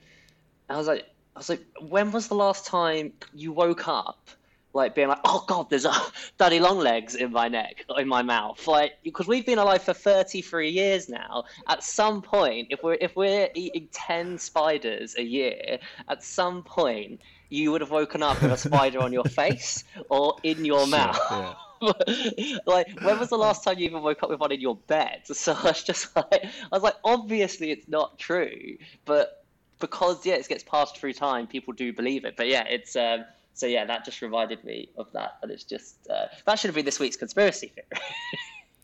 And 0.68 0.76
I 0.76 0.78
was 0.78 0.86
like, 0.86 1.04
I 1.36 1.40
was 1.40 1.50
like, 1.50 1.62
when 1.80 2.10
was 2.10 2.28
the 2.28 2.34
last 2.34 2.64
time 2.64 3.12
you 3.34 3.52
woke 3.52 3.86
up, 3.86 4.30
like 4.74 4.94
being 4.94 5.08
like, 5.08 5.20
oh 5.24 5.44
god, 5.46 5.70
there's 5.70 5.84
a 5.84 5.94
daddy 6.38 6.60
long 6.60 6.78
legs 6.78 7.14
in 7.14 7.32
my 7.32 7.48
neck, 7.48 7.84
in 7.96 8.08
my 8.08 8.22
mouth, 8.22 8.66
like 8.66 8.94
because 9.02 9.26
we've 9.26 9.46
been 9.46 9.58
alive 9.58 9.82
for 9.82 9.94
33 9.94 10.68
years 10.70 11.08
now. 11.08 11.44
At 11.68 11.82
some 11.82 12.20
point, 12.20 12.68
if 12.70 12.82
we're 12.82 12.98
if 13.00 13.16
we're 13.16 13.48
eating 13.54 13.88
10 13.92 14.38
spiders 14.38 15.14
a 15.16 15.22
year, 15.22 15.78
at 16.08 16.22
some 16.22 16.62
point 16.62 17.20
you 17.50 17.70
would 17.70 17.80
have 17.80 17.90
woken 17.90 18.22
up 18.22 18.42
with 18.42 18.50
a 18.50 18.56
spider 18.56 18.98
on 19.00 19.12
your 19.12 19.24
face 19.24 19.84
or 20.10 20.36
in 20.42 20.64
your 20.64 20.86
mouth. 20.86 21.18
yeah. 21.30 21.54
like 22.66 22.88
when 23.02 23.18
was 23.18 23.28
the 23.28 23.36
last 23.36 23.62
time 23.62 23.78
you 23.78 23.84
even 23.84 24.02
woke 24.02 24.22
up 24.22 24.30
with 24.30 24.40
one 24.40 24.50
in 24.50 24.60
your 24.60 24.76
bed 24.86 25.20
so 25.24 25.52
i 25.52 25.64
was 25.64 25.82
just 25.82 26.16
like 26.16 26.32
i 26.32 26.68
was 26.70 26.82
like 26.82 26.94
obviously 27.04 27.70
it's 27.70 27.86
not 27.88 28.16
true 28.18 28.78
but 29.04 29.44
because 29.80 30.24
yeah 30.24 30.34
it 30.34 30.48
gets 30.48 30.62
passed 30.62 30.96
through 30.96 31.12
time 31.12 31.46
people 31.46 31.74
do 31.74 31.92
believe 31.92 32.24
it 32.24 32.36
but 32.36 32.46
yeah 32.46 32.64
it's 32.64 32.96
um 32.96 33.24
so 33.54 33.66
yeah 33.66 33.84
that 33.84 34.04
just 34.04 34.20
reminded 34.22 34.62
me 34.64 34.88
of 34.98 35.10
that 35.12 35.38
and 35.42 35.50
it's 35.50 35.64
just 35.64 35.96
uh, 36.10 36.26
that 36.46 36.58
should 36.58 36.68
have 36.68 36.74
been 36.74 36.84
this 36.84 36.98
week's 37.00 37.16
conspiracy 37.16 37.72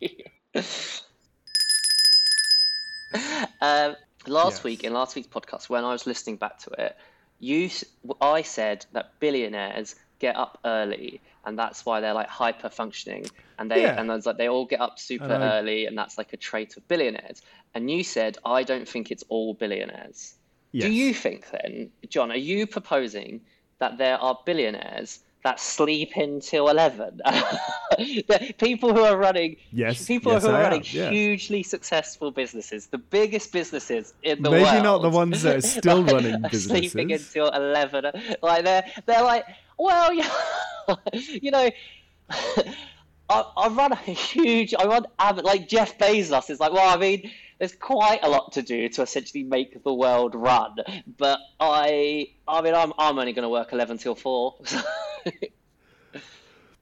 theory 0.00 0.24
um 3.60 3.96
last 4.26 4.56
Yes. 4.58 4.64
week 4.64 4.84
in 4.84 4.92
last 4.92 5.16
week's 5.16 5.28
podcast 5.28 5.68
when 5.68 5.84
I 5.84 5.92
was 5.92 6.06
listening 6.06 6.36
back 6.36 6.58
to 6.60 6.70
it, 6.78 6.96
you 7.38 7.70
I 8.20 8.42
said 8.42 8.86
that 8.92 9.18
billionaires 9.18 9.94
get 10.18 10.36
up 10.36 10.58
early 10.64 11.20
and 11.46 11.58
that's 11.58 11.86
why 11.86 12.00
they're 12.00 12.12
like 12.14 12.28
hyper 12.28 12.68
functioning 12.68 13.24
and 13.58 13.70
they 13.70 13.82
Yeah. 13.82 13.98
and 13.98 14.08
there's 14.10 14.26
like 14.26 14.36
they 14.36 14.48
all 14.48 14.66
get 14.66 14.80
up 14.80 14.98
super 14.98 15.24
And 15.24 15.42
I- 15.42 15.58
early 15.58 15.86
and 15.86 15.96
that's 15.96 16.18
like 16.18 16.32
a 16.32 16.36
trait 16.36 16.76
of 16.76 16.86
billionaires. 16.88 17.42
And 17.74 17.90
you 17.90 18.04
said 18.04 18.36
I 18.44 18.62
don't 18.62 18.86
think 18.88 19.10
it's 19.10 19.24
all 19.28 19.54
billionaires. 19.54 20.34
Yes. 20.72 20.84
Do 20.86 20.92
you 20.92 21.14
think 21.14 21.46
then, 21.50 21.90
John, 22.08 22.30
are 22.30 22.36
you 22.36 22.66
proposing 22.66 23.40
that 23.80 23.98
there 23.98 24.16
are 24.18 24.38
billionaires 24.46 25.20
that 25.42 25.58
sleep 25.58 26.12
until 26.16 26.68
11? 26.68 27.20
People 28.58 28.94
who 28.94 29.00
are 29.00 29.16
running 29.16 29.56
Yes, 29.72 30.06
people 30.06 30.32
yes, 30.32 30.42
who 30.42 30.50
are 30.50 30.56
I 30.56 30.62
running 30.62 30.80
am, 30.80 30.86
yeah. 30.90 31.10
hugely 31.10 31.62
successful 31.62 32.30
businesses, 32.30 32.86
the 32.86 32.98
biggest 32.98 33.52
businesses 33.52 34.14
in 34.22 34.42
the 34.42 34.50
Maybe 34.50 34.62
world. 34.62 34.74
Maybe 34.74 34.84
not 34.84 35.02
the 35.02 35.10
ones 35.10 35.42
that 35.42 35.56
are 35.56 35.60
still 35.80 36.04
running 36.04 36.44
are 36.44 36.50
Sleeping 36.52 37.12
until 37.12 37.48
11. 37.48 38.12
Like 38.42 38.64
they're 38.64 38.84
they're 39.06 39.22
like, 39.22 39.44
well, 39.78 40.12
yeah, 40.12 40.30
you 41.16 41.50
know, 41.50 41.70
I, 43.30 43.44
I 43.56 43.68
run 43.68 43.92
a 43.92 43.96
huge, 43.96 44.74
I 44.74 44.84
run 44.84 45.06
like 45.42 45.68
Jeff 45.68 45.96
Bezos 45.98 46.50
is 46.50 46.60
like, 46.60 46.72
well, 46.72 46.94
I 46.94 47.00
mean, 47.00 47.30
there's 47.60 47.76
quite 47.76 48.18
a 48.24 48.28
lot 48.28 48.50
to 48.52 48.62
do 48.62 48.88
to 48.88 49.02
essentially 49.02 49.44
make 49.44 49.84
the 49.84 49.94
world 49.94 50.34
run, 50.34 50.74
but 51.16 51.38
I, 51.60 52.26
I 52.48 52.60
mean, 52.62 52.74
I'm 52.74 52.92
I'm 52.98 53.16
only 53.18 53.32
going 53.32 53.44
to 53.44 53.48
work 53.50 53.72
11 53.72 53.98
till 53.98 54.16
four. 54.16 54.56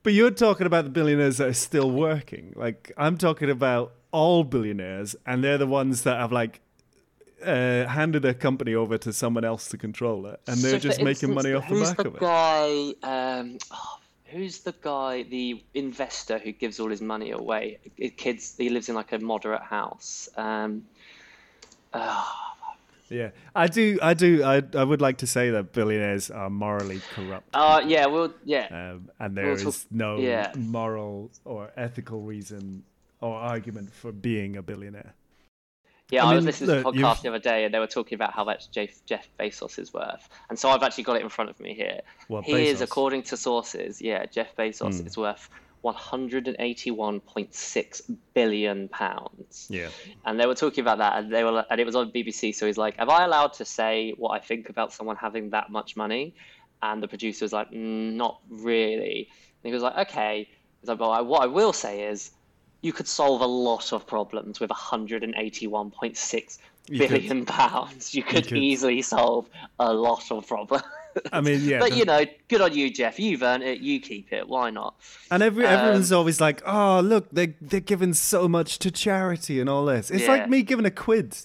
But 0.04 0.12
you're 0.12 0.30
talking 0.30 0.66
about 0.66 0.84
the 0.84 0.90
billionaires 0.90 1.36
that 1.38 1.48
are 1.48 1.52
still 1.52 1.90
working. 1.90 2.54
Like 2.56 2.92
I'm 2.96 3.18
talking 3.18 3.50
about 3.50 3.92
all 4.12 4.44
billionaires, 4.44 5.16
and 5.26 5.42
they're 5.44 5.58
the 5.58 5.66
ones 5.66 6.02
that 6.04 6.18
have 6.18 6.32
like 6.32 6.60
uh, 7.44 7.84
handed 7.86 8.22
their 8.22 8.32
company 8.32 8.74
over 8.74 8.96
to 8.98 9.12
someone 9.12 9.44
else 9.44 9.68
to 9.68 9.76
control 9.76 10.26
it, 10.26 10.40
and 10.46 10.58
they're 10.60 10.72
So, 10.72 10.78
just 10.78 11.02
making 11.02 11.34
money 11.34 11.52
off 11.52 11.68
the 11.68 11.80
back 11.80 11.96
the 11.98 12.08
of 12.08 12.14
it. 12.14 12.20
guy? 12.20 12.94
Um, 13.02 13.58
oh, 13.72 13.98
who's 14.30 14.60
the 14.60 14.74
guy? 14.80 15.22
The 15.24 15.62
investor 15.74 16.38
who 16.38 16.52
gives 16.52 16.80
all 16.80 16.90
his 16.90 17.00
money 17.00 17.30
away. 17.30 17.78
Kids. 18.16 18.54
He 18.58 18.68
lives 18.70 18.88
in 18.88 18.94
like 18.94 19.12
a 19.12 19.18
moderate 19.18 19.62
house. 19.62 20.28
Um, 20.36 20.84
ah, 21.94 22.44
Yeah, 23.10 23.30
I 23.54 23.66
do. 23.68 23.98
I 24.02 24.12
do. 24.14 24.44
I 24.44 24.62
I 24.74 24.84
would 24.84 25.00
like 25.00 25.16
to 25.18 25.26
say 25.26 25.50
that 25.50 25.72
billionaires 25.72 26.30
are 26.30 26.50
morally 26.50 27.00
corrupt, 27.14 27.48
uh, 27.54 27.80
yeah. 27.86 28.06
Well, 28.06 28.34
yeah. 28.44 28.66
um, 28.70 29.08
and 29.18 29.34
there 29.36 29.46
We'll 29.46 29.54
is 29.54 29.62
talk- 29.64 29.90
no 29.90 30.18
yeah. 30.18 30.52
moral 30.56 31.30
or 31.44 31.70
ethical 31.76 32.20
reason 32.20 32.84
or 33.20 33.34
argument 33.34 33.92
for 33.94 34.12
being 34.12 34.56
a 34.56 34.62
billionaire. 34.62 35.14
Yeah, 36.10 36.24
I 36.24 36.32
I, 36.32 36.34
was 36.36 36.42
mean, 36.42 36.46
listening 36.46 36.70
to 36.70 36.76
look, 36.76 36.86
a 36.86 36.88
podcast 36.98 37.16
you've- 37.16 37.22
the 37.22 37.28
other 37.28 37.38
day, 37.38 37.64
and 37.64 37.74
they 37.74 37.78
were 37.78 37.86
talking 37.86 38.16
about 38.16 38.32
how 38.32 38.42
much 38.44 38.70
Jeff, 38.70 39.04
Jeff 39.04 39.28
Bezos 39.38 39.78
is 39.78 39.92
worth, 39.92 40.26
and 40.48 40.58
so 40.58 40.70
I've 40.70 40.82
actually 40.82 41.04
got 41.04 41.16
it 41.16 41.22
in 41.22 41.28
front 41.28 41.50
of 41.50 41.60
me 41.60 41.74
here. 41.74 42.00
What, 42.28 42.44
he 42.44 42.66
is, 42.68 42.80
according 42.80 43.24
to 43.24 43.36
sources, 43.36 44.00
yeah, 44.00 44.24
Jeff 44.26 44.56
Bezos 44.56 45.00
Hmm. 45.00 45.06
is 45.06 45.18
worth 45.18 45.50
181.6 45.84 48.02
billion 48.34 48.88
pounds. 48.88 49.66
Yeah, 49.70 49.88
And 50.24 50.40
they 50.40 50.46
were 50.46 50.54
talking 50.54 50.80
about 50.82 50.98
that, 50.98 51.18
and 51.18 51.32
they 51.32 51.44
were, 51.44 51.64
and 51.70 51.80
it 51.80 51.84
was 51.84 51.94
on 51.96 52.10
BBC. 52.10 52.52
So 52.54 52.66
he's 52.66 52.78
like, 52.78 52.94
"Am 52.98 53.10
I 53.10 53.24
allowed 53.24 53.52
to 53.54 53.64
say 53.64 54.12
what 54.16 54.30
I 54.30 54.38
think 54.40 54.68
about 54.70 54.92
someone 54.92 55.16
having 55.16 55.50
that 55.50 55.70
much 55.70 55.96
money?" 55.96 56.34
And 56.82 57.02
the 57.02 57.08
producer 57.08 57.44
was 57.44 57.52
like, 57.52 57.70
mm, 57.70 58.12
"Not 58.14 58.40
really." 58.48 59.28
And 59.62 59.70
he 59.70 59.72
was 59.72 59.82
like, 59.82 59.96
"Okay." 60.08 60.48
He's 60.80 60.88
like, 60.88 60.98
"But 60.98 61.10
I- 61.10 61.20
what 61.22 61.42
I 61.42 61.46
will 61.46 61.72
say 61.72 62.04
is, 62.04 62.30
you 62.82 62.92
could 62.92 63.08
solve 63.08 63.40
a 63.40 63.46
lot 63.46 63.92
of 63.92 64.06
problems 64.06 64.60
with 64.60 64.70
181.6 64.70 66.58
You 66.88 67.08
could. 67.08 67.46
pounds. 67.46 68.14
You 68.14 68.22
could, 68.22 68.46
could. 68.48 68.56
easily 68.58 69.02
solve 69.02 69.48
a 69.78 69.92
lot 69.92 70.30
of 70.30 70.46
problems." 70.46 70.82
I 71.32 71.40
mean, 71.40 71.60
yeah, 71.62 71.78
but 71.84 71.96
you 71.96 72.04
know, 72.04 72.24
good 72.48 72.60
on 72.60 72.74
you, 72.74 72.90
Jeff. 72.90 73.18
You've 73.18 73.42
earned 73.42 73.62
it. 73.64 73.80
You 73.80 74.00
keep 74.00 74.32
it. 74.32 74.48
Why 74.48 74.70
not? 74.70 74.94
And 75.30 75.42
every 75.42 75.66
Um, 75.66 75.74
everyone's 75.74 76.12
always 76.12 76.40
like, 76.40 76.62
"Oh, 76.66 77.00
look, 77.00 77.28
they 77.32 77.48
they're 77.60 77.80
giving 77.80 78.14
so 78.14 78.48
much 78.48 78.78
to 78.80 78.90
charity 78.90 79.60
and 79.60 79.68
all 79.68 79.84
this." 79.86 80.10
It's 80.10 80.22
Yeah. 80.22 80.28
like 80.32 80.48
me 80.48 80.62
giving 80.62 80.86
a 80.86 80.90
quid. 80.90 81.36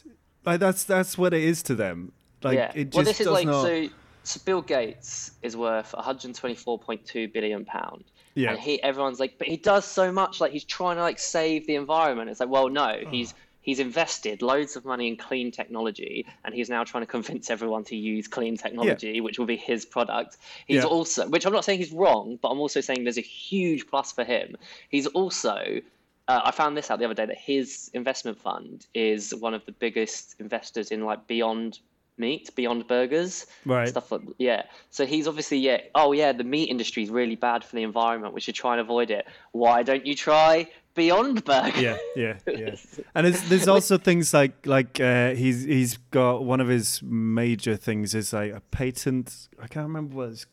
Like 0.46 0.60
that's 0.60 0.84
that's 0.84 1.18
what 1.18 1.34
it 1.34 1.44
is 1.44 1.64
to 1.64 1.76
them. 1.76 2.12
Like 2.44 2.56
yeah. 2.58 2.72
it 2.76 2.86
just 2.86 2.96
well, 2.96 3.06
this 3.06 3.20
is 3.20 3.26
does 3.26 3.34
like 3.34 3.46
not. 3.48 3.62
so. 3.64 3.88
So 4.26 4.40
Bill 4.46 4.62
Gates 4.62 5.32
is 5.42 5.58
worth 5.58 5.92
124.2 5.92 7.34
billion 7.34 7.66
pound. 7.66 8.06
Yeah. 8.36 8.52
And 8.52 8.60
he, 8.60 8.82
everyone's 8.82 9.20
like, 9.20 9.38
but 9.38 9.48
he 9.48 9.58
does 9.58 9.86
so 9.86 10.12
much. 10.12 10.42
Like 10.42 10.52
he's 10.52 10.64
trying 10.64 10.96
to 10.98 11.02
like 11.04 11.20
save 11.20 11.68
the 11.68 11.76
environment. 11.76 12.30
It's 12.30 12.40
like, 12.40 12.50
well, 12.50 12.70
no, 12.70 12.96
Oh. 13.06 13.10
he's 13.10 13.34
he's 13.62 13.80
invested 13.80 14.42
loads 14.42 14.76
of 14.76 14.84
money 14.84 15.08
in 15.08 15.16
clean 15.16 15.50
technology, 15.52 16.26
and 16.44 16.54
he's 16.54 16.70
now 16.70 16.84
trying 16.84 17.04
to 17.04 17.08
convince 17.08 17.50
everyone 17.50 17.84
to 17.86 17.96
use 17.96 18.28
clean 18.28 18.58
technology, 18.58 19.22
which 19.22 19.40
will 19.40 19.46
be 19.46 19.56
his 19.56 19.86
product. 19.86 20.38
He's 20.68 20.84
Yeah. 20.84 20.90
also, 20.90 21.30
which 21.30 21.46
I'm 21.46 21.54
not 21.54 21.64
saying 21.64 21.80
he's 21.80 21.92
wrong, 21.94 22.38
but 22.42 22.50
I'm 22.50 22.60
also 22.60 22.82
saying 22.82 23.04
there's 23.04 23.18
a 23.18 23.22
huge 23.22 23.88
plus 23.88 24.12
for 24.12 24.24
him. 24.24 24.58
He's 24.90 25.08
also. 25.08 25.82
Uh, 26.26 26.40
I 26.46 26.52
found 26.52 26.78
this 26.78 26.90
out 26.90 27.00
the 27.00 27.06
other 27.06 27.14
day 27.14 27.26
that 27.26 27.38
his 27.38 27.92
investment 27.94 28.40
fund 28.40 28.86
is 28.94 29.36
one 29.36 29.54
of 29.54 29.66
the 29.66 29.74
biggest 29.74 30.36
investors 30.40 30.90
in 30.90 31.04
like 31.04 31.28
Beyond 31.28 31.80
Meat, 32.18 32.50
Beyond 32.56 32.88
Burgers, 32.88 33.48
Right. 33.66 33.88
stuff 33.90 34.12
like 34.12 34.22
yeah. 34.38 34.64
So 34.92 35.06
he's 35.06 35.28
obviously 35.28 35.58
yeah. 35.58 35.78
Oh 35.96 36.12
yeah, 36.12 36.32
the 36.32 36.44
meat 36.44 36.70
industry 36.70 37.04
is 37.04 37.10
really 37.10 37.36
bad 37.36 37.64
for 37.64 37.76
the 37.76 37.84
environment. 37.84 38.34
We 38.34 38.42
should 38.42 38.56
try 38.56 38.74
and 38.74 38.82
avoid 38.82 39.10
it. 39.12 39.26
Why 39.52 39.84
don't 39.84 40.06
you 40.06 40.16
try 40.16 40.68
Beyond 40.96 41.44
Burger? 41.44 41.80
yeah, 41.82 41.98
yeah, 42.16 42.38
yeah. 42.48 42.76
And 43.16 43.26
there's 43.26 43.42
there's 43.50 43.68
also 43.68 43.98
things 43.98 44.34
like 44.34 44.66
like 44.68 45.00
uh, 45.00 45.32
he's 45.32 45.64
he's 45.64 45.98
got 46.12 46.44
one 46.44 46.62
of 46.62 46.68
his 46.68 47.02
major 47.02 47.76
things 47.76 48.14
is 48.14 48.32
like 48.34 48.52
a 48.54 48.62
patent. 48.72 49.48
I 49.60 49.68
can't 49.68 49.88
remember 49.88 50.16
what 50.16 50.30
it's, 50.30 50.46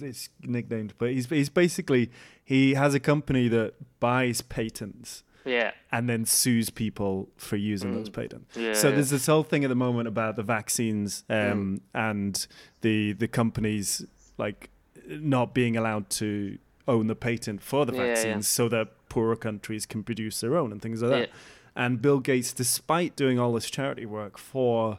it's 0.00 0.28
nicknamed, 0.42 0.92
but 0.98 1.12
he's 1.12 1.26
he's 1.30 1.48
basically 1.48 2.10
he 2.44 2.74
has 2.74 2.92
a 2.94 3.00
company 3.00 3.48
that 3.48 3.74
buys 4.00 4.42
patents 4.42 5.22
yeah. 5.46 5.70
and 5.92 6.08
then 6.08 6.24
sues 6.24 6.68
people 6.70 7.28
for 7.36 7.56
using 7.56 7.94
those 7.94 8.10
patents. 8.10 8.56
Mm. 8.56 8.62
Yeah, 8.62 8.72
so 8.74 8.88
yeah. 8.88 8.94
there's 8.96 9.10
this 9.10 9.26
whole 9.26 9.42
thing 9.42 9.64
at 9.64 9.68
the 9.68 9.74
moment 9.76 10.08
about 10.08 10.36
the 10.36 10.42
vaccines 10.42 11.24
Mm. 11.30 11.52
um, 11.52 11.80
and 11.94 12.46
the 12.82 13.12
the 13.14 13.28
companies 13.28 14.04
like 14.38 14.70
not 15.08 15.54
being 15.54 15.76
allowed 15.76 16.10
to 16.10 16.58
own 16.88 17.06
the 17.06 17.14
patent 17.16 17.62
for 17.62 17.86
the 17.86 17.92
vaccines 17.92 18.46
so 18.48 18.68
that 18.68 18.88
poorer 19.08 19.36
countries 19.36 19.86
can 19.86 20.02
produce 20.02 20.40
their 20.40 20.56
own 20.56 20.72
and 20.72 20.82
things 20.82 21.02
like 21.02 21.10
that. 21.10 21.30
And 21.74 22.00
Bill 22.00 22.20
Gates, 22.20 22.52
despite 22.52 23.16
doing 23.16 23.38
all 23.38 23.52
this 23.52 23.68
charity 23.70 24.06
work 24.06 24.38
for 24.38 24.98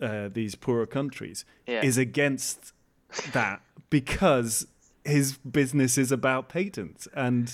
uh, 0.00 0.28
these 0.32 0.54
poorer 0.54 0.86
countries, 0.86 1.44
is 1.66 1.98
against 1.98 2.72
that 3.32 3.60
because 3.90 4.66
his 5.06 5.38
business 5.38 5.96
is 5.98 6.10
about 6.12 6.48
patents 6.48 7.06
and 7.14 7.52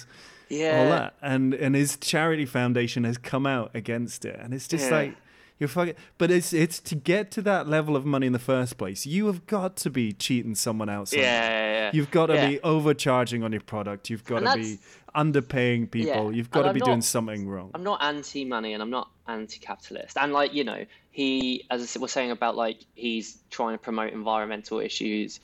Yeah. 0.49 0.79
all 0.81 0.89
that. 0.91 1.15
And 1.23 1.55
and 1.55 1.75
his 1.75 1.97
charity 1.97 2.47
foundation 2.47 3.05
has 3.05 3.19
come 3.19 3.47
out 3.47 3.71
against 3.75 4.25
it, 4.25 4.39
and 4.41 4.53
it's 4.55 4.69
just 4.69 4.91
Yeah. 4.91 4.97
like 4.97 5.17
you're 5.59 5.69
fucking. 5.69 5.95
But 6.19 6.31
it's 6.33 6.53
it's 6.53 6.81
to 6.81 6.95
get 6.97 7.31
to 7.33 7.43
that 7.43 7.69
level 7.69 7.95
of 7.95 8.05
money 8.05 8.27
in 8.27 8.33
the 8.33 8.39
first 8.41 8.77
place, 8.79 9.07
you 9.07 9.27
have 9.27 9.47
got 9.47 9.77
to 9.79 9.91
be 9.91 10.13
cheating 10.13 10.55
someone 10.57 10.89
else. 10.89 11.13
Yeah, 11.13 11.21
yeah, 11.21 11.73
yeah. 11.73 11.91
You've 11.95 12.11
got 12.11 12.27
to 12.27 12.35
Yeah. 12.35 12.49
be 12.49 12.61
overcharging 12.63 13.45
on 13.45 13.53
your 13.53 13.61
product. 13.61 14.11
You've 14.11 14.25
got 14.25 14.43
And 14.43 14.47
to 14.49 14.59
be 14.59 14.79
underpaying 15.15 15.91
people. 15.91 16.35
You've 16.35 16.51
got 16.51 16.61
And 16.61 16.65
to 16.65 16.71
I'm 16.71 16.75
be 16.75 16.81
doing 16.81 17.03
something 17.03 17.49
wrong. 17.49 17.71
I'm 17.75 17.85
not 17.85 18.03
anti-money 18.03 18.73
and 18.73 18.83
I'm 18.83 18.91
not 18.91 19.11
anti-capitalist. 19.29 20.17
And 20.17 20.33
like 20.33 20.53
you 20.55 20.65
know, 20.65 20.85
he 21.11 21.65
as 21.71 21.97
I 21.97 22.01
was 22.01 22.13
saying 22.13 22.31
about 22.31 22.57
like 22.57 22.79
he's 22.95 23.39
trying 23.51 23.75
to 23.75 23.79
promote 23.79 24.13
environmental 24.13 24.81
issues, 24.81 25.39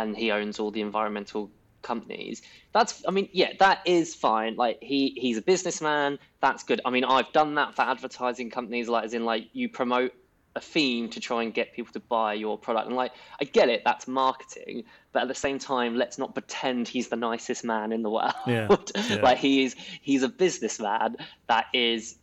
and 0.00 0.16
he 0.16 0.30
owns 0.30 0.58
all 0.58 0.70
the 0.70 0.80
environmental 0.80 1.50
companies. 1.82 2.42
That's 2.72 3.02
I 3.06 3.10
mean, 3.10 3.28
yeah, 3.32 3.52
that 3.58 3.80
is 3.84 4.14
fine. 4.14 4.56
Like 4.56 4.78
he 4.82 5.10
he's 5.16 5.36
a 5.36 5.42
businessman. 5.42 6.18
That's 6.40 6.62
good. 6.62 6.80
I 6.84 6.90
mean, 6.90 7.04
I've 7.04 7.30
done 7.32 7.54
that 7.56 7.76
for 7.76 7.82
advertising 7.82 8.50
companies. 8.50 8.88
Like 8.88 9.04
as 9.04 9.14
in 9.14 9.24
like 9.24 9.48
you 9.52 9.68
promote 9.68 10.12
a 10.56 10.60
theme 10.60 11.08
to 11.08 11.20
try 11.20 11.44
and 11.44 11.54
get 11.54 11.72
people 11.72 11.92
to 11.92 12.00
buy 12.00 12.34
your 12.34 12.58
product. 12.58 12.88
And 12.88 12.96
like 12.96 13.12
I 13.40 13.44
get 13.44 13.68
it, 13.68 13.82
that's 13.84 14.08
marketing. 14.08 14.84
But 15.12 15.22
at 15.22 15.28
the 15.28 15.34
same 15.34 15.58
time, 15.58 15.96
let's 15.96 16.18
not 16.18 16.34
pretend 16.34 16.88
he's 16.88 17.08
the 17.08 17.16
nicest 17.16 17.64
man 17.64 17.92
in 17.92 18.02
the 18.02 18.10
world. 18.10 18.32
Yeah, 18.46 18.68
yeah. 19.08 19.16
like 19.22 19.38
he 19.38 19.64
is 19.64 19.76
he's 20.00 20.22
a 20.22 20.28
businessman 20.28 21.16
that 21.48 21.66
is 21.72 22.16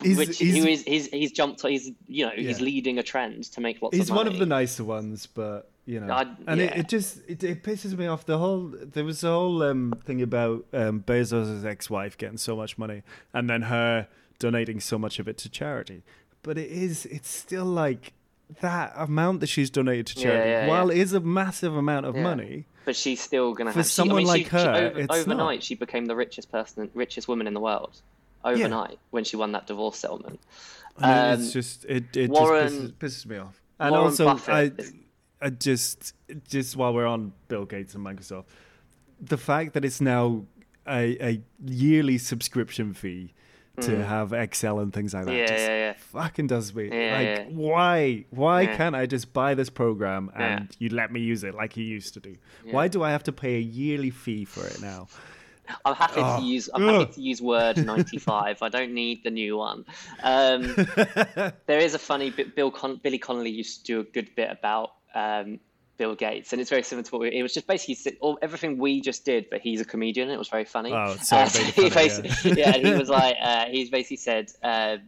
He's, 0.00 0.16
which 0.16 0.38
he's, 0.38 0.62
who 0.62 0.70
is 0.70 0.84
he's 0.84 1.08
he's 1.08 1.32
jumped 1.32 1.60
he's 1.62 1.90
you 2.06 2.24
know 2.24 2.30
he's 2.32 2.60
leading 2.60 3.00
a 3.00 3.02
trend 3.02 3.42
to 3.50 3.60
make 3.60 3.82
lots 3.82 3.96
he's 3.96 4.08
of 4.10 4.14
money. 4.14 4.28
one 4.28 4.32
of 4.34 4.38
the 4.38 4.46
nicer 4.46 4.84
ones, 4.84 5.26
but 5.26 5.72
you 5.88 6.00
know, 6.00 6.12
I- 6.12 6.34
and 6.46 6.60
it, 6.60 6.64
yeah. 6.70 6.78
it 6.80 6.88
just 6.88 7.20
it, 7.26 7.42
it 7.42 7.62
pisses 7.62 7.96
me 7.96 8.06
off. 8.06 8.26
The 8.26 8.36
whole 8.38 8.68
there 8.76 9.04
was 9.04 9.24
a 9.24 9.28
whole 9.28 9.62
um, 9.62 9.94
thing 10.04 10.20
about 10.20 10.66
um, 10.74 11.00
Bezos' 11.06 11.64
ex-wife 11.64 12.18
getting 12.18 12.36
so 12.36 12.54
much 12.54 12.76
money, 12.76 13.02
and 13.32 13.48
then 13.48 13.62
her 13.62 14.06
donating 14.38 14.80
so 14.80 14.98
much 14.98 15.18
of 15.18 15.26
it 15.26 15.38
to 15.38 15.48
charity. 15.48 16.02
But 16.42 16.58
it 16.58 16.70
is 16.70 17.06
it's 17.06 17.30
still 17.30 17.64
like 17.64 18.12
that 18.60 18.92
amount 18.96 19.40
that 19.40 19.46
she's 19.48 19.70
donated 19.70 20.06
to 20.08 20.14
charity, 20.16 20.50
yeah, 20.50 20.66
while 20.68 20.88
yeah. 20.92 20.98
it 20.98 21.02
is 21.02 21.12
a 21.14 21.20
massive 21.20 21.74
amount 21.74 22.04
of 22.06 22.14
money. 22.14 22.66
but 22.84 22.94
she's 22.94 23.20
still 23.20 23.54
gonna 23.54 23.72
For 23.72 23.78
have 23.80 23.86
she- 23.86 23.92
someone 23.92 24.16
I 24.16 24.18
mean, 24.18 24.26
like 24.26 24.44
she, 24.44 24.50
she, 24.50 24.56
her, 24.56 24.74
over, 24.90 24.98
it's 25.00 25.08
not. 25.08 25.18
overnight 25.18 25.62
she 25.62 25.74
became 25.74 26.04
the 26.06 26.16
richest 26.16 26.50
person 26.52 26.90
richest 26.94 27.28
woman 27.28 27.46
in 27.46 27.54
the 27.54 27.60
world 27.60 28.00
overnight 28.44 28.98
when 29.10 29.24
she 29.24 29.36
won 29.36 29.52
that 29.52 29.66
divorce 29.66 29.98
settlement. 29.98 30.38
Um, 30.98 31.40
it's 31.40 31.52
just 31.52 31.84
it, 31.86 32.16
it 32.16 32.30
Warren- 32.30 32.68
just 32.68 32.98
pisses, 32.98 33.24
pisses 33.24 33.26
me 33.26 33.36
off. 33.38 33.60
And 33.80 33.90
Warren 33.92 34.06
also, 34.06 34.24
Buffett 34.26 34.54
I, 34.54 34.62
is- 34.78 34.92
I 35.40 35.50
just 35.50 36.14
just 36.48 36.76
while 36.76 36.92
we're 36.92 37.06
on 37.06 37.32
Bill 37.48 37.64
Gates 37.64 37.94
and 37.94 38.04
Microsoft, 38.04 38.44
the 39.20 39.38
fact 39.38 39.74
that 39.74 39.84
it's 39.84 40.00
now 40.00 40.44
a, 40.86 41.16
a 41.24 41.42
yearly 41.64 42.18
subscription 42.18 42.94
fee 42.94 43.34
to 43.80 43.90
mm. 43.92 44.04
have 44.04 44.32
Excel 44.32 44.80
and 44.80 44.92
things 44.92 45.14
like 45.14 45.26
that. 45.26 45.34
Yeah, 45.34 45.46
just 45.46 45.68
yeah, 45.68 45.76
yeah. 45.76 45.94
fucking 45.96 46.48
does 46.48 46.74
me. 46.74 46.90
Like, 46.90 47.48
why? 47.50 48.24
Why 48.30 48.66
can't 48.66 48.96
I 48.96 49.06
just 49.06 49.32
buy 49.32 49.54
this 49.54 49.70
program 49.70 50.30
and 50.34 50.74
you 50.78 50.88
let 50.88 51.12
me 51.12 51.20
use 51.20 51.44
it 51.44 51.54
like 51.54 51.76
you 51.76 51.84
used 51.84 52.14
to 52.14 52.20
do? 52.20 52.36
Why 52.70 52.88
do 52.88 53.02
I 53.02 53.10
have 53.10 53.22
to 53.24 53.32
pay 53.32 53.56
a 53.56 53.60
yearly 53.60 54.10
fee 54.10 54.44
for 54.44 54.66
it 54.66 54.80
now? 54.80 55.08
I'm 55.84 55.94
happy 55.94 56.20
Oh, 56.20 56.22
to 56.22 56.28
ah. 56.28 56.40
use. 56.40 56.70
I'm 56.72 56.88
ugh. 56.88 57.00
happy 57.00 57.12
to 57.12 57.20
use 57.20 57.42
Word 57.42 57.76
95. 57.84 58.62
I 58.62 58.68
don't 58.68 58.92
need 58.92 59.22
the 59.22 59.30
new 59.30 59.56
one. 59.56 59.84
Um, 60.22 60.62
there 61.66 61.78
is 61.78 61.94
a 61.94 61.98
funny 61.98 62.30
bit. 62.30 62.56
Bill 62.56 62.70
Con- 62.70 63.00
Billy 63.02 63.18
Connolly 63.18 63.50
used 63.50 63.80
to 63.80 63.84
do 63.84 64.00
a 64.00 64.04
good 64.04 64.34
bit 64.34 64.50
about 64.50 64.92
um, 65.18 65.60
Bill 65.96 66.14
Gates, 66.14 66.52
and 66.52 66.60
it's 66.60 66.70
very 66.70 66.82
similar 66.82 67.04
to 67.04 67.10
what 67.10 67.20
we, 67.20 67.28
it 67.32 67.42
was. 67.42 67.52
Just 67.52 67.66
basically 67.66 68.16
all, 68.20 68.38
everything 68.40 68.78
we 68.78 69.00
just 69.00 69.24
did, 69.24 69.50
but 69.50 69.60
he's 69.60 69.80
a 69.80 69.84
comedian. 69.84 70.30
It 70.30 70.38
was 70.38 70.48
very 70.48 70.64
funny. 70.64 70.92
Oh, 70.92 71.16
sorry, 71.16 71.44
Uh, 71.44 71.48
funny, 71.50 71.90
basically, 71.90 72.52
yeah. 72.60 72.74
and 72.74 72.86
he 72.90 72.94
was 72.94 73.08
like, 73.08 73.36
uh, 73.40 73.66
he's 73.66 73.90
basically 73.90 74.18
said. 74.18 74.52
Um, 74.62 75.00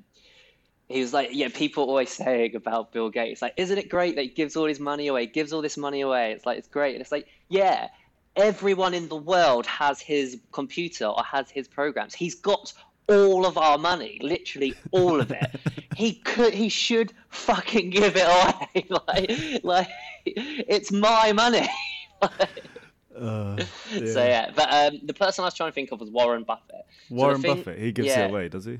he 0.88 1.00
was 1.00 1.12
like, 1.12 1.28
yeah, 1.32 1.48
people 1.54 1.84
always 1.84 2.10
saying 2.10 2.56
about 2.56 2.92
Bill 2.92 3.10
Gates, 3.10 3.40
like, 3.40 3.54
isn't 3.56 3.78
it 3.78 3.88
great 3.88 4.16
that 4.16 4.22
he 4.22 4.28
gives 4.28 4.56
all 4.56 4.66
his 4.66 4.80
money 4.80 5.06
away, 5.06 5.24
gives 5.26 5.52
all 5.52 5.62
this 5.62 5.76
money 5.76 6.00
away? 6.00 6.32
It's 6.32 6.44
like, 6.44 6.58
it's 6.58 6.66
great. 6.66 6.96
And 6.96 7.00
it's 7.00 7.12
like, 7.12 7.28
yeah, 7.48 7.90
everyone 8.34 8.92
in 8.92 9.08
the 9.08 9.14
world 9.16 9.66
has 9.66 10.00
his 10.00 10.40
computer 10.50 11.06
or 11.06 11.22
has 11.22 11.48
his 11.48 11.68
programs. 11.68 12.12
He's 12.12 12.34
got 12.34 12.72
all 13.08 13.46
of 13.46 13.56
our 13.56 13.78
money, 13.78 14.18
literally 14.20 14.74
all 14.90 15.20
of 15.20 15.30
it. 15.30 15.60
he 15.96 16.14
could, 16.14 16.54
he 16.54 16.68
should 16.68 17.12
fucking 17.28 17.90
give 17.90 18.14
it 18.16 18.26
away. 18.26 18.86
like, 19.08 19.64
like, 19.64 19.88
it's 20.24 20.92
my 20.92 21.32
money. 21.32 21.68
Uh, 23.16 23.56
So 23.90 24.24
yeah, 24.24 24.50
but 24.54 24.72
um, 24.72 25.00
the 25.02 25.12
person 25.12 25.42
I 25.42 25.46
was 25.48 25.54
trying 25.54 25.70
to 25.70 25.74
think 25.74 25.90
of 25.92 26.00
was 26.00 26.10
Warren 26.10 26.44
Buffett. 26.44 26.86
So 27.08 27.14
Warren 27.16 27.42
thing- 27.42 27.56
Buffett, 27.56 27.78
he 27.78 27.92
gives 27.92 28.08
yeah, 28.08 28.24
it 28.26 28.30
away, 28.30 28.48
does 28.48 28.64
he? 28.64 28.78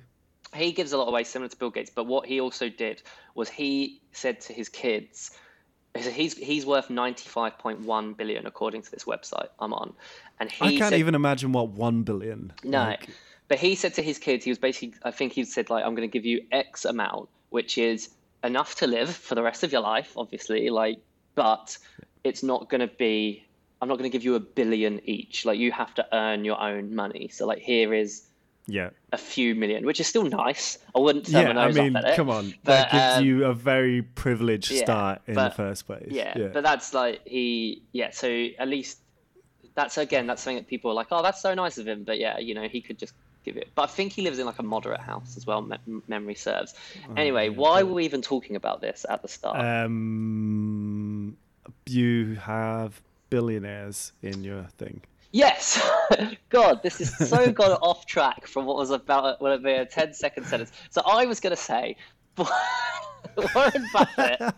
he 0.55 0.73
gives 0.73 0.93
a 0.93 0.99
lot 0.99 1.09
away 1.09 1.25
similar 1.25 1.49
to 1.49 1.57
Bill 1.57 1.71
Gates, 1.71 1.91
but 1.95 2.05
what 2.05 2.27
he 2.27 2.41
also 2.41 2.69
did 2.69 3.03
was 3.35 3.49
he 3.49 4.01
said 4.13 4.41
to 4.43 4.53
his 4.53 4.69
kids, 4.69 5.33
he's 5.97 6.37
he's 6.39 6.65
worth 6.65 6.91
ninety 6.91 7.29
five 7.29 7.59
point 7.59 7.81
one 7.81 8.15
billion 8.15 8.47
according 8.47 8.83
to 8.83 8.91
this 8.91 9.05
website 9.05 9.49
I'm 9.59 9.75
on, 9.75 9.93
and 10.39 10.51
he 10.51 10.65
I 10.77 10.79
can't 10.79 10.91
said, 10.91 11.01
even 11.01 11.15
imagine 11.15 11.53
what 11.53 11.69
one 11.71 12.03
billion. 12.05 12.53
no, 12.65 12.79
like- 12.79 13.09
but 13.51 13.59
he 13.59 13.75
said 13.75 13.93
to 13.95 14.03
his 14.03 14.17
kids, 14.17 14.45
he 14.45 14.51
was 14.51 14.59
basically 14.59 14.97
I 15.03 15.11
think 15.11 15.33
he 15.33 15.45
said 15.45 15.69
like 15.69 15.85
I'm 15.85 15.97
going 15.97 16.09
to 16.09 16.13
give 16.13 16.25
you 16.25 16.47
X 16.53 16.85
amount, 16.85 17.29
which 17.51 17.77
is 17.77 18.11
enough 18.45 18.77
to 18.77 18.87
live 18.87 19.15
for 19.15 19.35
the 19.35 19.43
rest 19.43 19.65
of 19.65 19.73
your 19.73 19.81
life, 19.81 20.13
obviously, 20.17 20.71
like, 20.71 20.99
but 21.35 21.77
it's 22.23 22.43
not 22.45 22.71
going 22.71 22.81
to 22.81 22.87
be. 22.87 23.45
I'm 23.83 23.89
not 23.89 23.99
going 23.99 24.09
to 24.09 24.17
give 24.17 24.25
you 24.25 24.37
a 24.37 24.41
billion 24.41 25.01
each. 25.05 25.45
Like 25.45 25.59
you 25.59 25.73
have 25.73 25.93
to 25.95 26.07
earn 26.13 26.45
your 26.45 26.61
own 26.61 26.95
money. 26.95 27.27
So 27.29 27.45
like 27.45 27.59
here 27.59 27.93
is 27.93 28.29
yeah. 28.69 28.91
a 29.13 29.19
few 29.19 29.57
million, 29.57 29.85
which 29.85 29.99
is 29.99 30.07
still 30.07 30.23
nice. 30.25 30.79
I 30.95 31.01
wouldn't 31.01 31.27
turn 31.27 31.49
Yeah, 31.49 31.53
my 31.53 31.63
I 31.63 31.67
nose 31.67 31.75
mean, 31.75 31.97
up 31.97 32.05
at 32.05 32.11
it. 32.13 32.17
come 32.17 32.31
on. 32.31 32.55
But, 32.63 32.91
that 32.91 32.93
gives 32.93 33.19
um, 33.19 33.25
you 33.25 33.47
a 33.47 33.55
very 33.55 34.03
privileged 34.03 34.71
yeah, 34.71 34.85
start 34.85 35.23
in 35.27 35.35
but- 35.35 35.49
the 35.49 35.55
first 35.57 35.87
place. 35.87 36.07
Yeah, 36.09 36.51
but 36.53 36.63
that's 36.63 36.95
like 36.95 37.27
he. 37.27 37.83
Yeah, 37.91 38.11
so 38.13 38.29
at 38.61 38.69
least 38.69 39.01
that's 39.75 39.99
again 39.99 40.29
that's 40.29 40.41
something 40.43 40.59
that 40.59 40.69
people 40.69 40.93
are 40.93 40.95
like, 40.95 41.09
oh, 41.11 41.23
that's 41.23 41.43
so 41.43 41.53
nice 41.55 41.79
of 41.79 41.89
him. 41.89 42.05
But 42.05 42.21
yeah, 42.21 42.39
you 42.39 42.55
know, 42.55 42.69
he 42.69 42.81
could 42.81 42.97
just 42.97 43.15
give 43.45 43.57
it. 43.57 43.71
But 43.75 43.83
I 43.83 43.87
think 43.87 44.13
he 44.13 44.23
lives 44.23 44.39
in 44.39 44.47
like 44.47 44.59
a 44.59 44.63
moderate 44.63 45.01
house 45.01 45.37
as 45.37 45.47
well. 45.47 45.63
Me- 45.63 45.77
memory 46.09 46.35
serves. 46.35 46.75
Oh, 47.09 47.15
Anyway, 47.17 47.49
why 47.49 47.83
were 47.83 47.95
we 47.95 48.05
even 48.05 48.23
talking 48.23 48.57
about 48.57 48.81
this 48.81 49.05
at 49.09 49.23
the 49.23 49.29
start? 49.29 49.59
um, 49.61 51.37
you 51.87 52.35
have 52.37 53.01
billionaires 53.31 54.13
in 54.23 54.43
your 54.45 54.65
thing. 54.79 55.01
Yes, 55.33 55.81
God, 56.49 56.83
this 56.83 57.01
is 57.01 57.17
so 57.29 57.53
gone 57.61 57.73
off 57.83 58.05
track 58.07 58.47
from 58.49 58.67
what 58.67 58.77
was 58.77 58.91
about 58.91 59.41
what 59.41 59.51
would 59.53 59.63
be 59.63 59.73
a 59.73 59.87
10 59.87 60.13
second 60.15 60.45
sentence. 60.47 60.73
So 60.91 61.03
I 61.07 61.27
was 61.27 61.39
going 61.39 61.55
to 61.55 61.63
say, 61.63 61.97
Warren 62.37 63.87
Buffett. 63.93 64.55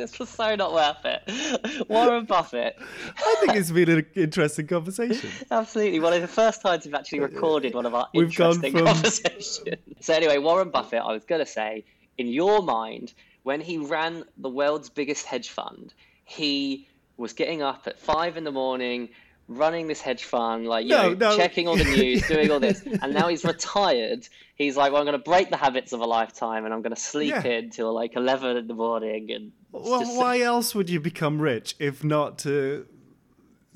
This 0.00 0.18
was 0.18 0.30
so 0.30 0.56
not 0.56 0.72
worth 0.72 1.04
it. 1.04 1.86
Warren 1.90 2.24
Buffett, 2.24 2.74
I 3.18 3.36
think 3.40 3.54
it's 3.54 3.70
been 3.70 3.90
an 3.90 4.06
interesting 4.14 4.66
conversation. 4.66 5.28
absolutely 5.50 6.00
one 6.00 6.14
of 6.14 6.22
the 6.22 6.28
first 6.28 6.62
times 6.62 6.86
we've 6.86 6.94
actually 6.94 7.20
recorded 7.20 7.74
one 7.74 7.84
of 7.84 7.94
our 7.94 8.08
We've 8.14 8.24
interesting 8.28 8.72
from- 8.72 8.86
conversations. 8.86 9.60
So 10.00 10.14
anyway, 10.14 10.38
Warren 10.38 10.70
Buffett, 10.70 11.02
I 11.02 11.12
was 11.12 11.24
going 11.26 11.40
to 11.40 11.50
say, 11.50 11.84
in 12.16 12.28
your 12.28 12.62
mind, 12.62 13.12
when 13.42 13.60
he 13.60 13.76
ran 13.76 14.24
the 14.38 14.48
world's 14.48 14.88
biggest 14.88 15.26
hedge 15.26 15.50
fund, 15.50 15.92
he 16.24 16.88
was 17.18 17.34
getting 17.34 17.60
up 17.60 17.82
at 17.86 17.98
five 17.98 18.38
in 18.38 18.44
the 18.44 18.50
morning, 18.52 19.10
running 19.50 19.88
this 19.88 20.00
hedge 20.00 20.24
fund, 20.24 20.66
like 20.66 20.84
you 20.84 20.90
No, 20.90 21.08
know, 21.12 21.30
no. 21.30 21.36
checking 21.36 21.66
all 21.68 21.76
the 21.76 21.84
news, 21.84 22.26
doing 22.28 22.50
all 22.50 22.60
this, 22.60 22.82
and 23.02 23.12
now 23.12 23.28
he's 23.28 23.44
retired. 23.44 24.26
He's 24.54 24.76
like, 24.76 24.92
well, 24.92 25.00
I'm 25.02 25.06
going 25.06 25.18
to 25.18 25.24
break 25.24 25.50
the 25.50 25.56
habits 25.56 25.92
of 25.92 26.00
a 26.00 26.04
lifetime, 26.06 26.64
and 26.64 26.72
I'm 26.72 26.82
going 26.82 26.94
to 26.94 27.00
sleep 27.00 27.30
Yeah. 27.34 27.44
in 27.44 27.70
till 27.70 27.92
like 27.92 28.14
eleven 28.16 28.56
in 28.56 28.66
the 28.68 28.74
morning, 28.74 29.30
and 29.32 29.52
Well, 29.72 30.00
just- 30.00 30.16
why 30.16 30.40
else 30.40 30.74
would 30.74 30.88
you 30.88 31.00
become 31.00 31.40
rich 31.42 31.74
if 31.78 32.02
not 32.04 32.38
to 32.40 32.86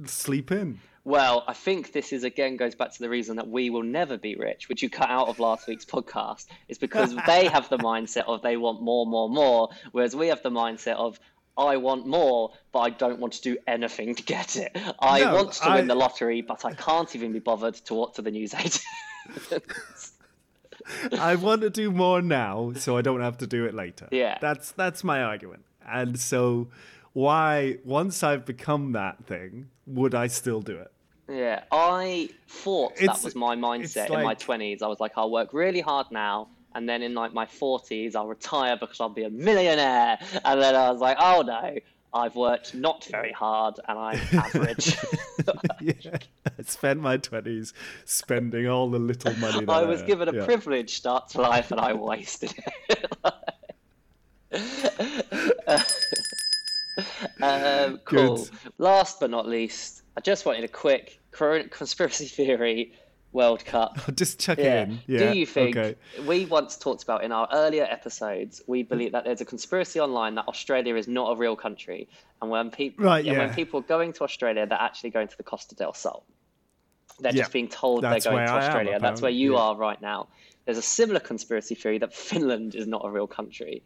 sleep 0.06 0.50
in? 0.50 0.80
Well, 1.06 1.44
I 1.46 1.52
think 1.52 1.92
this 1.92 2.14
is 2.14 2.24
again 2.24 2.56
goes 2.56 2.74
back 2.74 2.92
to 2.92 2.98
the 2.98 3.10
reason 3.10 3.36
that 3.36 3.46
we 3.46 3.68
will 3.68 3.82
never 3.82 4.16
be 4.16 4.36
rich, 4.36 4.70
which 4.70 4.82
you 4.82 4.88
cut 4.88 5.10
out 5.10 5.28
of 5.28 5.38
last 5.38 5.66
week's 5.68 5.84
podcast, 5.84 6.46
is 6.68 6.78
because 6.78 7.14
they 7.26 7.46
have 7.46 7.68
the 7.68 7.76
mindset 7.92 8.24
of 8.26 8.40
they 8.40 8.56
want 8.56 8.80
more, 8.80 9.04
more, 9.06 9.28
more, 9.28 9.68
whereas 9.92 10.16
we 10.16 10.28
have 10.28 10.42
the 10.42 10.50
mindset 10.50 10.94
of 10.96 11.20
I 11.56 11.76
want 11.76 12.06
more, 12.06 12.52
but 12.72 12.80
I 12.80 12.90
don't 12.90 13.20
want 13.20 13.32
to 13.34 13.42
do 13.42 13.56
anything 13.66 14.14
to 14.16 14.22
get 14.22 14.56
it. 14.56 14.76
I 14.98 15.20
No, 15.20 15.34
want 15.36 15.52
to 15.54 15.64
I- 15.66 15.76
win 15.76 15.86
the 15.86 15.94
lottery, 15.94 16.42
but 16.42 16.64
I 16.64 16.72
can't 16.74 17.14
even 17.14 17.32
be 17.32 17.38
bothered 17.38 17.74
to 17.74 17.84
talk 17.84 18.14
to 18.14 18.22
the 18.22 18.30
news 18.30 18.54
agent. 18.54 18.82
I 21.18 21.36
want 21.36 21.62
to 21.62 21.70
do 21.70 21.90
more 21.90 22.20
now, 22.20 22.72
so 22.76 22.96
I 22.96 23.02
don't 23.02 23.20
have 23.20 23.38
to 23.38 23.46
do 23.46 23.64
it 23.64 23.74
later. 23.74 24.08
Yeah. 24.10 24.38
that's 24.40 24.72
that's 24.72 25.02
my 25.04 25.22
argument. 25.22 25.64
And 25.86 26.18
so, 26.18 26.68
why 27.12 27.78
once 27.84 28.22
I've 28.22 28.44
become 28.44 28.92
that 28.92 29.24
thing, 29.24 29.68
would 29.86 30.14
I 30.14 30.26
still 30.26 30.60
do 30.60 30.76
it? 30.76 30.90
Yeah, 31.28 31.62
I 31.72 32.28
thought 32.48 32.92
It's- 33.00 33.18
that 33.18 33.24
was 33.24 33.34
my 33.34 33.56
mindset 33.56 34.04
it's 34.06 34.10
in 34.14 34.22
my 34.22 34.34
twenties. 34.34 34.82
I 34.82 34.88
was 34.88 35.00
like, 35.00 35.12
I'll 35.16 35.30
work 35.30 35.54
really 35.54 35.80
hard 35.80 36.08
now, 36.10 36.48
and 36.74 36.88
then 36.88 37.02
in 37.02 37.14
like 37.14 37.32
my 37.32 37.46
forties, 37.46 38.14
I'll 38.14 38.26
retire 38.26 38.76
because 38.76 39.00
I'll 39.00 39.08
be 39.08 39.24
a 39.24 39.30
millionaire. 39.30 40.18
And 40.44 40.60
then 40.60 40.74
I 40.74 40.90
was 40.90 41.00
like, 41.00 41.16
oh 41.20 41.42
no, 41.42 41.76
I've 42.14 42.36
worked 42.36 42.74
not 42.74 43.04
very 43.06 43.32
hard, 43.32 43.80
and 43.88 43.98
I'm 43.98 44.20
average. 44.32 44.96
yeah, 45.80 46.18
I 46.46 46.62
spent 46.62 47.00
my 47.00 47.16
twenties 47.16 47.74
spending 48.04 48.68
all 48.68 48.88
the 48.88 49.00
little 49.00 49.34
money. 49.36 49.64
That 49.64 49.70
I 49.70 49.82
was 49.82 50.02
given 50.02 50.28
a 50.28 50.34
yeah. 50.34 50.44
privileged 50.44 50.90
start 50.90 51.28
to 51.30 51.40
life, 51.40 51.72
and 51.72 51.80
I 51.80 51.92
wasted 51.92 52.54
it. 52.88 53.12
um, 57.42 57.98
cool. 58.04 58.36
Good. 58.36 58.50
Last 58.78 59.18
but 59.18 59.30
not 59.30 59.48
least, 59.48 60.02
I 60.16 60.20
just 60.20 60.46
wanted 60.46 60.62
a 60.62 60.68
quick 60.68 61.20
cor- 61.32 61.64
conspiracy 61.64 62.26
theory 62.26 62.92
World 63.34 63.64
Cup. 63.64 63.98
Just 64.14 64.38
check 64.38 64.58
Yeah. 64.58 64.84
in. 64.84 65.00
Yeah. 65.06 65.32
Do 65.32 65.38
you 65.38 65.44
think 65.44 65.76
Okay. 65.76 65.96
we 66.24 66.46
once 66.46 66.76
talked 66.78 67.02
about 67.02 67.22
in 67.24 67.32
our 67.32 67.48
earlier 67.52 67.84
episodes? 67.84 68.62
We 68.66 68.84
mm. 68.84 68.88
believe 68.88 69.12
that 69.12 69.24
there's 69.24 69.40
a 69.42 69.44
conspiracy 69.44 70.00
online 70.00 70.36
that 70.36 70.46
Australia 70.48 70.94
is 70.94 71.08
not 71.08 71.32
a 71.32 71.36
real 71.36 71.56
country, 71.56 72.08
and 72.40 72.50
when 72.50 72.70
people 72.70 73.04
Right, 73.04 73.24
when 73.26 73.34
yeah. 73.34 73.54
people 73.54 73.80
are 73.80 73.88
going 73.96 74.12
to 74.14 74.24
Australia, 74.24 74.66
they're 74.66 74.80
actually 74.80 75.10
going 75.10 75.28
to 75.28 75.36
the 75.36 75.42
Costa 75.42 75.74
del 75.74 75.92
Sol. 75.92 76.24
They're 77.20 77.34
Yeah. 77.34 77.42
just 77.42 77.52
being 77.52 77.68
told 77.68 78.02
That's 78.04 78.24
they're 78.24 78.32
going 78.32 78.46
to 78.46 78.52
I 78.52 78.56
am, 78.56 78.62
Australia. 78.62 78.98
That's 79.00 79.20
where 79.20 79.30
you 79.30 79.56
are 79.56 79.76
right 79.76 80.00
now. 80.00 80.28
There's 80.64 80.78
a 80.78 80.82
similar 80.82 81.20
conspiracy 81.20 81.74
theory 81.74 81.98
that 81.98 82.14
Finland 82.30 82.74
is 82.74 82.86
not 82.86 83.02
a 83.04 83.10
real 83.10 83.26
country, 83.26 83.82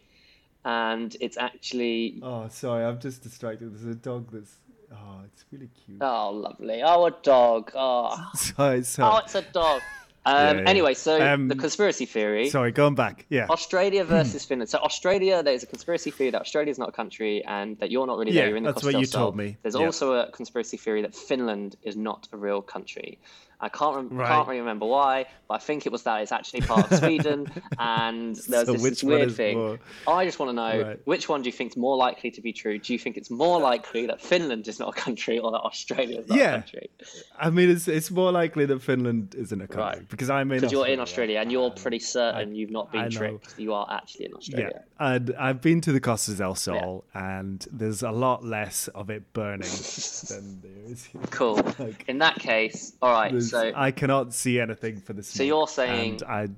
and 0.64 1.16
it's 1.20 1.37
actually 1.38 2.20
Oh, 2.22 2.48
sorry, 2.48 2.84
I'm 2.84 3.00
just 3.00 3.22
distracted. 3.22 3.72
There's 3.72 3.84
a 3.84 3.94
dog 3.94 4.30
that's. 4.30 4.56
Oh, 4.92 5.20
it's 5.27 5.44
really 5.53 5.68
cute. 5.85 5.98
oh 6.01 6.31
lovely. 6.31 6.83
Oh, 6.85 7.07
a 7.07 7.11
dog. 7.22 7.70
Oh, 7.74 8.16
Sorry, 8.35 8.83
sorry. 8.85 9.12
oh, 9.14 9.18
it's 9.24 9.35
a 9.35 9.42
dog. 9.42 9.81
Um, 10.27 10.35
Yeah, 10.59 10.62
yeah. 10.64 10.68
Anyway, 10.68 10.94
so 10.94 11.12
Um, 11.22 11.48
the 11.48 11.55
conspiracy 11.55 12.05
theory. 12.05 12.51
Sorry, 12.51 12.70
going 12.70 12.94
back. 12.94 13.24
Yeah. 13.31 13.46
Australia 13.48 14.05
versus 14.05 14.44
Finland. 14.44 14.68
So 14.68 14.79
Australia, 14.79 15.42
there's 15.42 15.62
a 15.62 15.66
conspiracy 15.66 16.11
theory 16.11 16.31
that 16.33 16.42
Australia 16.42 16.70
is 16.70 16.79
not 16.79 16.90
a 16.90 16.92
country 16.92 17.42
and 17.46 17.79
that 17.79 17.90
you're 17.90 18.07
not 18.07 18.18
really 18.18 18.33
Yeah, 18.33 18.42
there. 18.42 18.48
You're 18.48 18.57
in 18.59 18.64
the 18.64 18.72
that's 18.72 18.85
what 18.85 18.98
you 18.98 19.07
told 19.07 19.37
me. 19.37 19.57
There's 19.62 19.74
Yeah. 19.77 19.87
also 19.87 20.14
a 20.14 20.31
conspiracy 20.31 20.77
theory 20.77 21.01
that 21.03 21.14
Finland 21.14 21.77
is 21.83 21.96
not 21.96 22.29
a 22.33 22.37
real 22.37 22.61
country. 22.61 23.18
I 23.61 23.68
can't 23.68 23.97
rem- 23.97 24.09
Right. 24.11 24.29
can't 24.29 24.47
really 24.47 24.61
remember 24.61 24.87
why, 24.87 25.27
but 25.49 25.55
I 25.55 25.59
think 25.59 25.85
it 25.85 25.90
was 25.90 26.05
that 26.05 26.23
it's 26.23 26.31
actually 26.31 26.61
part 26.61 26.90
of 26.92 26.99
Sweden, 27.03 27.51
and 27.79 28.37
there's 28.37 28.66
So 28.66 28.73
this, 28.75 28.83
this 28.83 29.03
weird 29.03 29.33
thing. 29.35 29.59
more- 29.59 29.79
I 30.07 30.25
just 30.25 30.38
want 30.38 30.51
to 30.51 30.53
know 30.55 30.83
Right. 30.88 31.01
which 31.07 31.29
one 31.29 31.42
do 31.42 31.49
you 31.49 31.53
think 31.53 31.73
is 31.73 31.77
more 31.77 31.97
likely 31.97 32.31
to 32.31 32.40
be 32.40 32.53
true? 32.53 32.79
Do 32.79 32.92
you 32.92 32.99
think 33.01 33.16
it's 33.16 33.31
more 33.31 33.59
likely 33.61 34.07
that 34.07 34.21
Finland 34.21 34.68
is 34.68 34.79
not 34.79 34.97
a 34.97 35.01
country 35.01 35.38
or 35.40 35.51
that 35.51 35.59
Australia 35.61 36.21
is 36.21 36.29
not 36.29 36.38
Yeah. 36.38 36.51
a 36.51 36.53
country? 36.61 36.90
I 37.38 37.51
mean, 37.51 37.68
it's 37.71 37.88
it's 37.88 38.11
more 38.12 38.31
likely 38.31 38.64
that 38.66 38.81
Finland 38.81 39.35
isn't 39.35 39.61
a 39.61 39.66
country 39.66 39.99
Right. 40.01 40.09
because 40.09 40.31
I'm 40.31 40.53
in. 40.53 40.59
Because 40.61 40.73
you're 40.73 40.87
in 40.87 41.01
Australia 41.01 41.40
and 41.40 41.51
you're 41.51 41.71
pretty 41.71 41.99
certain 41.99 42.55
you've 42.55 42.71
not 42.71 42.92
been 42.92 43.11
tricked. 43.11 43.55
You 43.59 43.75
are 43.75 43.87
actually 43.90 44.27
in 44.27 44.31
Yeah, 44.33 44.37
Australia. 44.38 44.85
and 45.01 45.35
I've 45.38 45.61
been 45.61 45.81
to 45.83 45.92
the 45.92 46.01
Costa 46.01 46.35
del 46.35 46.55
Sol, 46.55 47.05
and 47.14 47.66
there's 47.73 48.03
a 48.03 48.12
lot 48.12 48.44
less 48.44 48.87
of 48.88 49.11
it 49.11 49.33
burning 49.33 49.68
than 50.29 50.61
there 50.62 50.92
is. 50.92 51.05
Here. 51.07 51.23
Cool. 51.31 51.57
Like, 51.79 52.05
In 52.09 52.18
that 52.18 52.37
case, 52.40 52.92
all 53.03 53.12
right. 53.12 53.33
So 53.48 53.72
I 53.74 53.90
cannot 53.90 54.34
see 54.34 54.61
anything 54.61 55.00
for 55.00 55.12
the 55.12 55.22
smoke. 55.22 55.46
you're 55.46 55.68
saying- 55.68 56.20
I 56.26 56.48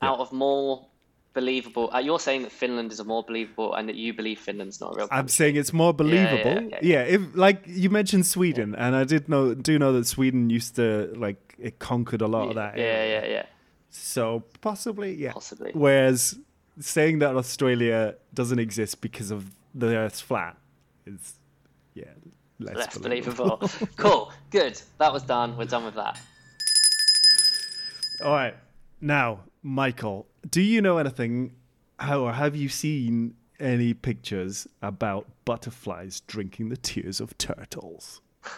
out 0.00 0.18
of 0.18 0.32
more 0.32 0.86
believable, 1.32 1.88
uh, 1.94 1.98
you're 1.98 2.18
saying 2.18 2.42
that 2.42 2.52
Finland 2.52 2.92
is 2.92 3.00
a 3.00 3.04
more 3.04 3.22
believable, 3.22 3.74
and 3.74 3.88
that 3.88 3.94
you 3.94 4.12
believe 4.12 4.38
Finland's 4.38 4.80
not 4.80 4.94
a 4.94 4.96
real. 4.96 5.08
I'm 5.10 5.28
saying 5.28 5.56
it's 5.56 5.72
more 5.72 5.88
yeah, 5.88 5.92
believable. 5.92 6.62
Yeah, 6.82 7.02
okay. 7.02 7.14
if 7.14 7.20
like 7.34 7.62
you 7.66 7.88
mentioned 7.90 8.26
Sweden, 8.26 8.74
and 8.74 8.96
I 8.96 9.04
did 9.04 9.28
know 9.28 9.54
do 9.54 9.78
know 9.78 9.92
that 9.92 10.06
Sweden 10.06 10.50
used 10.50 10.76
to 10.76 11.12
like 11.16 11.54
it 11.58 11.78
conquered 11.78 12.22
a 12.22 12.26
lot 12.26 12.48
of 12.48 12.54
that. 12.56 12.76
yeah, 12.76 13.04
yeah, 13.04 13.26
yeah. 13.26 13.46
So 13.90 14.42
possibly, 14.60 15.14
yeah. 15.14 15.32
Possibly. 15.32 15.70
Whereas 15.74 16.38
saying 16.80 17.18
that 17.20 17.36
Australia 17.36 18.16
doesn't 18.32 18.58
exist 18.58 19.00
because 19.00 19.30
of 19.30 19.50
the 19.74 19.94
Earth's 19.94 20.20
flat 20.20 20.56
is, 21.06 21.34
yeah, 21.94 22.04
less, 22.62 22.76
Less 22.76 22.98
believable. 22.98 23.56
believable. 23.58 23.88
cool. 23.96 24.32
Good. 24.50 24.80
That 24.98 25.12
was 25.12 25.22
done. 25.22 25.56
We're 25.56 25.64
done 25.66 25.84
with 25.84 25.94
that. 25.94 26.18
All 28.24 28.32
right, 28.32 28.54
now 29.00 29.40
Michael, 29.62 30.26
do 30.48 30.60
you 30.60 30.80
know 30.80 30.98
anything? 30.98 31.54
How 31.98 32.20
or 32.20 32.32
have 32.32 32.54
you 32.56 32.68
seen 32.68 33.34
any 33.60 33.94
pictures 33.94 34.66
about 34.80 35.26
butterflies 35.44 36.20
drinking 36.26 36.68
the 36.68 36.76
tears 36.76 37.20
of 37.20 37.36
turtles? 37.38 38.20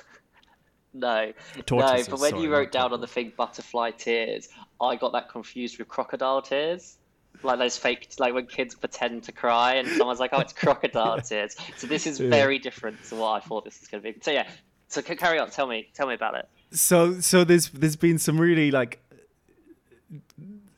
No, 0.96 1.32
Tortoises, 1.66 2.06
no. 2.06 2.12
But 2.12 2.20
when 2.20 2.30
sorry, 2.30 2.42
you 2.44 2.52
wrote 2.52 2.70
down 2.70 2.92
on 2.92 3.00
the 3.00 3.08
thing 3.08 3.32
butterfly 3.36 3.90
tears, 3.90 4.48
I 4.80 4.94
got 4.94 5.10
that 5.14 5.28
confused 5.28 5.76
with 5.80 5.88
crocodile 5.88 6.40
tears. 6.40 6.98
Like 7.44 7.58
those 7.58 7.76
fake, 7.76 8.08
like 8.18 8.34
when 8.34 8.46
kids 8.46 8.74
pretend 8.74 9.22
to 9.24 9.32
cry 9.32 9.74
and 9.74 9.86
someone's 9.88 10.18
like, 10.20 10.30
"Oh, 10.32 10.40
it's 10.40 10.52
crocodile 10.52 11.20
tears." 11.20 11.54
So 11.76 11.86
this 11.86 12.06
is 12.06 12.18
Yeah. 12.20 12.30
very 12.30 12.58
different 12.58 13.04
to 13.10 13.16
what 13.16 13.32
I 13.32 13.40
thought 13.46 13.64
this 13.64 13.78
was 13.80 13.88
going 13.88 14.02
to 14.02 14.12
be. 14.12 14.18
So 14.22 14.30
yeah, 14.30 14.48
so 14.88 15.02
carry 15.02 15.38
on. 15.38 15.50
Tell 15.50 15.66
me, 15.66 15.88
tell 15.94 16.06
me 16.06 16.14
about 16.14 16.34
it. 16.36 16.48
so 16.72 17.20
so 17.20 17.44
there's 17.44 17.68
there's 17.70 17.96
been 17.96 18.18
some 18.18 18.40
really 18.40 18.70
like 18.70 19.00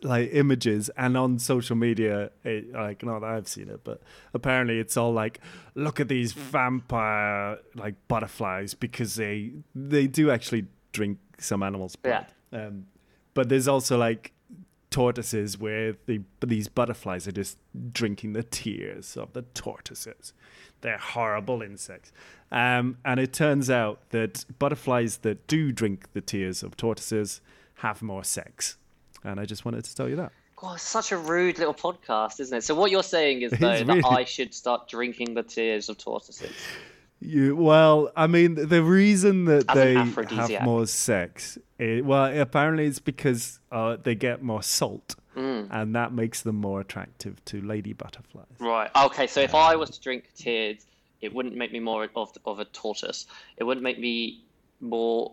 like 0.03 0.29
images 0.33 0.91
and 0.97 1.17
on 1.17 1.39
social 1.39 1.75
media 1.75 2.31
it, 2.45 2.71
like 2.73 3.03
not 3.03 3.21
that 3.21 3.31
i've 3.31 3.49
seen 3.49 3.69
it 3.69 3.81
but 3.83 4.01
apparently 4.35 4.79
it's 4.79 4.97
all 4.97 5.11
like 5.13 5.41
look 5.75 5.99
at 5.99 6.09
these 6.09 6.33
vampire 6.33 7.59
like 7.75 7.95
butterflies 8.07 8.75
because 8.75 9.17
they 9.17 9.53
they 9.75 10.07
do 10.07 10.31
actually 10.31 10.67
drink 10.93 11.19
some 11.39 11.63
animals 11.63 11.97
blood 11.97 12.27
um, 12.53 12.87
but 13.35 13.49
there's 13.49 13.67
also 13.67 13.97
like 13.97 14.33
tortoises 14.97 15.59
where 15.59 15.95
the 16.07 16.23
these 16.41 16.69
butterflies 16.69 17.29
are 17.29 17.33
just 17.33 17.59
drinking 17.93 18.33
the 18.33 18.43
tears 18.43 19.15
of 19.15 19.31
the 19.35 19.43
tortoises. 19.43 20.33
They're 20.81 20.97
horrible 20.97 21.61
insects. 21.61 22.13
Um, 22.51 22.97
and 23.05 23.21
it 23.21 23.35
turns 23.35 23.69
out 23.69 24.09
that 24.11 24.47
butterflies 24.59 25.19
that 25.19 25.47
do 25.49 25.71
drink 25.71 26.15
the 26.15 26.23
tears 26.23 26.63
of 26.63 26.79
tortoises 26.79 27.43
have 27.75 28.01
more 28.01 28.25
sex. 28.25 28.79
And 29.23 29.39
i 29.39 29.45
just 29.45 29.67
wanted 29.67 29.85
to 29.85 29.95
tell 29.95 30.09
you 30.09 30.17
that. 30.17 30.33
God, 30.57 30.77
it's 30.77 30.83
such 30.83 31.13
a 31.13 31.19
rude 31.19 31.59
little 31.59 31.75
podcast, 31.75 32.41
isn't 32.41 32.57
it? 32.57 32.65
So 32.65 32.75
what 32.75 32.91
you're 32.91 33.03
saying 33.03 33.43
is 33.43 33.53
though 33.53 33.73
is 33.73 33.87
that 33.87 34.03
I 34.07 34.25
should 34.25 34.55
start 34.55 34.89
drinking 34.89 35.35
the 35.35 35.43
tears 35.43 35.91
of 35.91 35.99
tortoises. 35.99 36.53
You 37.21 37.55
well, 37.55 38.11
I 38.17 38.29
mean, 38.29 38.55
the 38.55 38.83
reason 38.83 39.45
that 39.45 39.69
As 39.69 39.75
they 39.75 39.93
have 39.95 40.63
more 40.63 40.87
sex, 40.87 41.59
it, 41.79 42.05
well, 42.05 42.39
apparently 42.41 42.87
it's 42.87 42.99
because 42.99 43.61
uh, 43.73 43.97
they 44.03 44.15
get 44.15 44.43
more 44.43 44.63
salt, 44.63 45.17
Mm. 45.37 45.69
and 45.71 45.95
that 45.95 46.15
makes 46.15 46.41
them 46.41 46.57
more 46.57 46.81
attractive 46.81 47.45
to 47.45 47.61
lady 47.61 47.93
butterflies. 47.93 48.47
Right. 48.59 48.91
Okay. 48.97 49.27
So 49.27 49.43
if 49.43 49.55
I 49.55 49.77
was 49.77 49.91
to 49.91 50.01
drink 50.01 50.31
tears, 50.35 50.87
it 51.21 51.35
wouldn't 51.35 51.55
make 51.57 51.73
me 51.73 51.81
more 51.81 52.09
of 52.17 52.31
of 52.47 52.59
a 52.59 52.65
tortoise. 52.65 53.27
It 53.59 53.65
wouldn't 53.65 53.85
make 53.85 53.99
me 53.99 54.45
more 54.81 55.33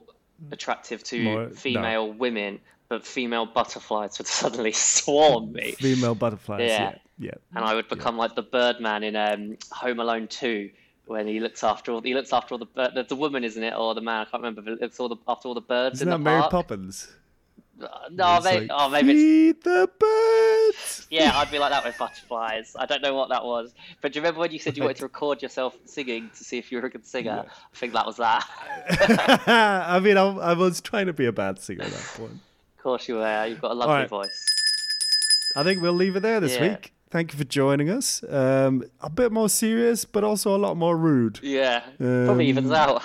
attractive 0.52 1.04
to 1.06 1.24
More- 1.24 1.44
no. 1.48 1.50
female 1.52 2.12
women, 2.12 2.60
but 2.90 3.06
female 3.06 3.46
butterflies 3.46 4.18
would 4.18 4.28
suddenly 4.42 4.74
swarm 4.74 5.54
me, 5.54 5.72
Female 5.72 6.16
butterflies, 6.16 6.62
yeah, 6.68 6.82
Yeah. 6.82 6.98
yeah. 7.18 7.32
and 7.56 7.64
I 7.64 7.74
would 7.74 7.88
become 7.88 8.18
like 8.18 8.36
the 8.36 8.42
Birdman 8.44 9.04
in 9.04 9.16
um, 9.16 9.58
Home 9.72 10.00
Alone 10.02 10.28
Two. 10.28 10.70
When 11.06 11.28
he 11.28 11.40
looks 11.42 11.64
after 11.64 11.92
all, 11.92 12.02
he 12.02 12.14
looks 12.14 12.32
after 12.32 12.54
all 12.54 12.60
the 12.60 12.66
bird, 12.66 12.92
the, 12.96 13.04
the 13.04 13.16
woman, 13.16 13.44
isn't 13.44 13.62
it, 13.62 13.74
or 13.76 13.94
the 13.94 14.02
man? 14.02 14.22
I 14.22 14.24
can't 14.26 14.42
remember. 14.44 14.62
But 14.62 14.82
looks 14.82 15.00
all 15.00 15.10
the 15.10 15.18
after 15.28 15.50
all 15.50 15.54
the 15.54 15.62
birds 15.62 15.96
Isn't 15.98 16.08
in 16.08 16.12
that 16.12 16.18
the 16.18 16.24
Mary 16.24 16.40
park. 16.42 16.52
Poppins? 16.52 17.08
Uh, 17.82 17.88
no, 18.12 18.40
maybe, 18.42 18.68
like, 18.68 18.70
oh, 18.72 18.88
maybe 18.88 19.12
it's 19.12 19.20
feed 19.20 19.64
the 19.64 19.90
birds. 20.00 21.08
Yeah, 21.10 21.32
I'd 21.38 21.52
be 21.52 21.60
like 21.60 21.72
that 21.72 21.84
with 21.84 21.98
butterflies. 21.98 22.76
I 22.80 22.86
don't 22.86 23.02
know 23.02 23.16
what 23.16 23.30
that 23.30 23.44
was. 23.44 23.74
But 24.02 24.14
do 24.14 24.20
you 24.20 24.22
remember 24.22 24.40
when 24.42 24.52
you 24.52 24.60
said 24.60 24.78
you 24.78 24.84
wanted 24.84 24.98
to 24.98 25.04
record 25.04 25.42
yourself 25.42 25.76
singing 25.86 26.30
to 26.38 26.44
see 26.44 26.58
if 26.58 26.72
you 26.72 26.80
were 26.80 26.86
a 26.88 26.90
good 26.90 27.06
singer? 27.06 27.46
I 27.48 27.76
think 27.78 27.94
that 27.94 28.06
was 28.06 28.18
that. 28.18 28.48
I 29.48 30.00
mean, 30.00 30.18
I, 30.18 30.24
I 30.24 30.54
was 30.54 30.82
trying 30.82 31.08
to 31.08 31.14
be 31.14 31.26
a 31.26 31.32
bad 31.32 31.60
singer 31.60 31.84
at 31.84 31.92
that 31.92 32.14
point. 32.16 32.34
of 32.78 32.84
course 32.84 33.08
you 33.08 33.16
were. 33.16 33.46
You've 33.48 33.60
got 33.62 33.72
a 33.72 33.74
lovely 33.74 33.94
Alright. 33.96 34.10
voice. 34.10 34.46
I 35.56 35.64
think 35.64 35.82
we'll 35.82 35.94
leave 35.94 36.16
it 36.16 36.22
there 36.22 36.40
this 36.40 36.54
Yeah. 36.56 36.70
week. 36.70 36.94
Thank 37.14 37.32
you 37.32 37.38
for 37.38 37.46
joining 37.46 37.92
us. 37.92 38.24
Um, 38.28 38.86
a 39.00 39.08
bit 39.08 39.32
more 39.32 39.48
serious, 39.48 40.04
but 40.04 40.24
also 40.24 40.56
a 40.56 40.58
lot 40.58 40.78
more 40.78 40.98
rude. 40.98 41.40
Yeah, 41.44 41.82
probably 42.00 42.48
evens 42.48 42.72
Um, 42.72 42.76
out. 42.76 43.04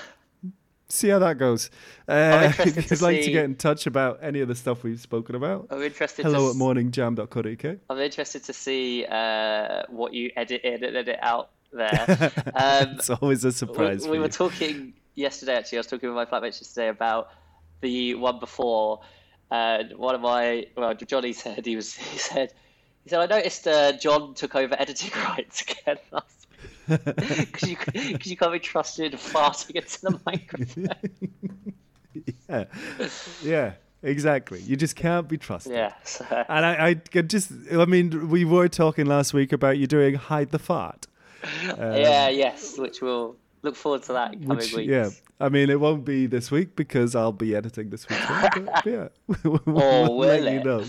see 0.89 1.11
how 1.11 1.19
that 1.19 1.37
goes. 1.37 1.69
Uh, 2.09 2.51
if 2.59 2.91
you'd 2.91 3.03
like 3.03 3.21
to 3.21 3.31
get 3.31 3.45
in 3.45 3.55
touch 3.55 3.87
about 3.87 4.21
any 4.23 4.41
of 4.41 4.49
the 4.49 4.55
stuff 4.55 4.83
we've 4.83 4.99
spoken 4.99 5.35
about, 5.35 5.67
I'm 5.69 5.83
interested. 5.83 6.25
hello 6.25 6.51
to, 6.51 6.51
at 6.53 6.57
morningjam.co.uk. 6.57 7.77
I'm 7.91 7.99
interested 7.99 8.45
to 8.45 8.53
see 8.55 9.05
uh, 9.05 9.83
what 9.91 10.15
you 10.15 10.31
edit 10.37 10.63
in 10.65 10.83
and 10.85 10.97
edit 10.97 11.19
out 11.21 11.51
there. 11.71 12.33
Um, 12.55 12.95
it's 12.97 13.11
always 13.11 13.45
a 13.45 13.53
surprise. 13.53 14.09
we 14.09 14.17
for 14.17 14.23
were 14.23 14.29
talking 14.29 14.95
yesterday. 15.17 15.57
Actually, 15.57 15.77
I 15.77 15.81
was 15.81 15.87
talking 15.87 16.09
with 16.09 16.17
my 16.17 16.25
flatmates 16.25 16.63
yesterday 16.63 16.89
about 16.89 17.29
the 17.83 18.15
one 18.15 18.41
before. 18.41 19.01
And 19.51 19.99
one 19.99 20.15
of 20.15 20.23
my 20.23 20.65
well, 20.79 20.95
Johnny 20.95 21.33
said 21.45 21.67
he 21.67 21.77
was. 21.77 21.95
He 21.95 22.17
said 22.17 22.55
he 23.05 23.11
said 23.11 23.21
I 23.21 23.27
noticed 23.27 23.67
uh, 23.67 23.93
John 23.93 24.35
took 24.35 24.55
over 24.55 24.75
editing 24.79 25.11
rights 25.29 25.63
again 25.63 25.99
last 26.13 26.47
week 26.89 27.05
because 27.17 27.69
you 27.69 27.77
you 28.25 28.37
can't 28.37 28.53
be 28.53 28.59
trusted 28.59 29.13
farting 29.33 29.77
into 29.77 30.01
the 30.03 30.21
microphone. 30.27 30.89
yeah. 32.49 32.65
yeah, 33.43 33.73
exactly. 34.03 34.61
You 34.61 34.77
just 34.77 34.97
can't 34.97 35.29
be 35.29 35.37
trusted. 35.39 35.73
yeah. 35.73 35.93
So, 36.05 36.25
And 36.49 36.65
I, 36.67 36.97
I 37.17 37.21
just, 37.23 37.53
I 37.73 37.85
mean, 37.85 38.29
we 38.31 38.45
were 38.45 38.69
talking 38.69 39.07
last 39.07 39.35
week 39.35 39.53
about 39.53 39.79
you 39.79 39.87
doing 39.87 40.15
hide 40.15 40.51
the 40.51 40.59
fart. 40.59 41.07
yeah. 41.77 42.29
Yes. 42.29 42.79
Which 42.79 43.01
we'll 43.03 43.37
look 43.63 43.77
forward 43.77 44.03
to 44.05 44.13
that 44.15 44.35
in 44.35 44.41
coming 44.43 44.57
Which, 44.59 44.75
weeks. 44.75 44.91
yeah, 44.91 45.11
I 45.41 45.49
mean, 45.49 45.71
it 45.71 45.79
won't 45.81 46.05
be 46.05 46.27
this 46.27 46.51
week 46.51 46.77
because 46.77 47.15
I'll 47.15 47.33
be 47.33 47.55
editing 47.57 47.91
this 47.91 48.09
week. 48.09 48.19
yeah, 48.85 49.09
we'll 49.45 49.61
Or 49.67 50.17
will 50.17 50.45
you 50.45 50.59
it? 50.61 50.65
know. 50.65 50.85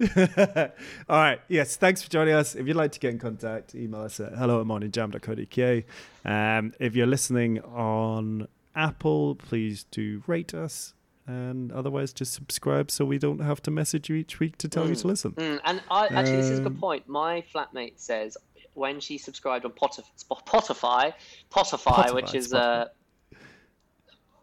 All 1.08 1.18
right. 1.18 1.40
Yes. 1.48 1.76
Thanks 1.76 2.02
for 2.02 2.10
joining 2.10 2.34
us. 2.34 2.54
If 2.54 2.66
you'd 2.68 2.76
like 2.76 2.92
to 2.92 3.00
get 3.00 3.10
in 3.12 3.18
contact, 3.18 3.74
email 3.74 4.02
us 4.02 4.20
at 4.20 4.32
hello 4.34 4.60
at 4.60 4.66
morningjam.co.uk. 4.66 5.84
Um, 6.24 6.72
if 6.78 6.94
you're 6.94 7.06
listening 7.06 7.60
on 7.62 8.46
Apple, 8.76 9.34
please 9.34 9.84
do 9.90 10.22
rate 10.26 10.54
us. 10.54 10.94
And 11.26 11.72
otherwise, 11.72 12.12
just 12.14 12.32
subscribe 12.32 12.90
so 12.90 13.04
we 13.04 13.18
don't 13.18 13.40
have 13.40 13.60
to 13.62 13.70
message 13.70 14.08
you 14.08 14.16
each 14.16 14.40
week 14.40 14.56
to 14.58 14.68
tell 14.68 14.88
you 14.88 14.94
to 14.94 15.06
listen. 15.08 15.32
Mm, 15.32 15.60
and 15.64 15.82
I 15.90 16.06
actually, 16.06 16.36
this 16.36 16.46
is 16.50 16.58
a 16.60 16.62
Um, 16.64 16.72
good 16.72 16.80
point. 16.80 17.06
My 17.08 17.42
flatmate 17.54 17.94
says 17.96 18.38
when 18.78 19.00
she 19.00 19.18
subscribed 19.18 19.64
on 19.64 19.72
Potif- 19.72 20.04
Spotify, 20.16 21.12
Spotify, 21.52 22.14
which 22.14 22.26
Spotify, 22.26 22.34
is 22.34 22.54
uh, 22.54 22.86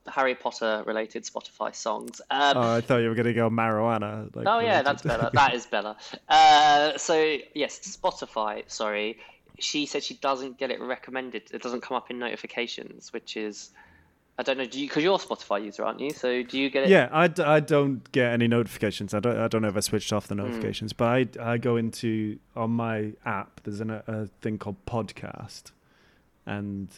Harry 0.08 0.36
Potter 0.36 0.84
related 0.86 1.24
Spotify 1.24 1.74
songs. 1.74 2.22
Um, 2.30 2.58
Oh, 2.58 2.76
I 2.76 2.82
thought 2.82 2.98
you 2.98 3.10
were 3.10 3.16
going 3.16 3.26
to 3.26 3.34
go 3.34 3.50
marijuana. 3.50 4.34
Like 4.36 4.46
oh 4.48 4.60
yeah, 4.60 4.82
that's 4.82 5.02
better. 5.02 5.30
that 5.34 5.54
is 5.54 5.66
better. 5.66 5.96
Uh, 6.30 6.98
so 6.98 7.38
yes, 7.54 7.80
Spotify. 7.98 8.64
Sorry, 8.68 9.18
she 9.60 9.86
said 9.86 10.04
she 10.04 10.16
doesn't 10.16 10.58
get 10.58 10.70
it 10.70 10.80
recommended. 10.82 11.44
It 11.52 11.62
doesn't 11.62 11.82
come 11.82 11.98
up 11.98 12.12
in 12.12 12.20
notifications, 12.20 13.12
which 13.14 13.38
is. 13.38 13.72
I 14.38 14.44
don't 14.44 14.58
know. 14.58 14.66
Do 14.66 14.80
you? 14.80 14.88
Because 14.88 15.04
you're 15.04 15.16
a 15.16 15.18
Spotify 15.18 15.64
user, 15.64 15.86
aren't 15.86 16.00
you? 16.02 16.10
So 16.12 16.44
do 16.44 16.60
you 16.60 16.70
get 16.70 16.84
it? 16.84 16.90
Yeah, 16.90 17.08
I, 17.12 17.28
d- 17.30 17.42
I 17.44 17.62
don't 17.62 18.12
get 18.12 18.34
any 18.34 18.48
notifications. 18.50 19.14
I 19.14 19.20
don't 19.22 19.38
I 19.38 19.48
don't 19.48 19.62
know 19.62 19.70
if 19.70 19.78
I 19.78 19.80
switched 19.80 20.12
off 20.12 20.28
Hmm. 20.28 20.36
the 20.36 20.44
notifications, 20.44 20.92
but 20.94 21.06
I, 21.08 21.28
I 21.54 21.58
go 21.58 21.78
into 21.78 22.38
on 22.56 22.72
my 22.72 23.14
app. 23.26 23.62
There's 23.64 23.80
an, 23.80 23.90
a 23.92 24.28
thing 24.42 24.58
called 24.58 24.76
podcast, 24.86 25.72
and 26.46 26.90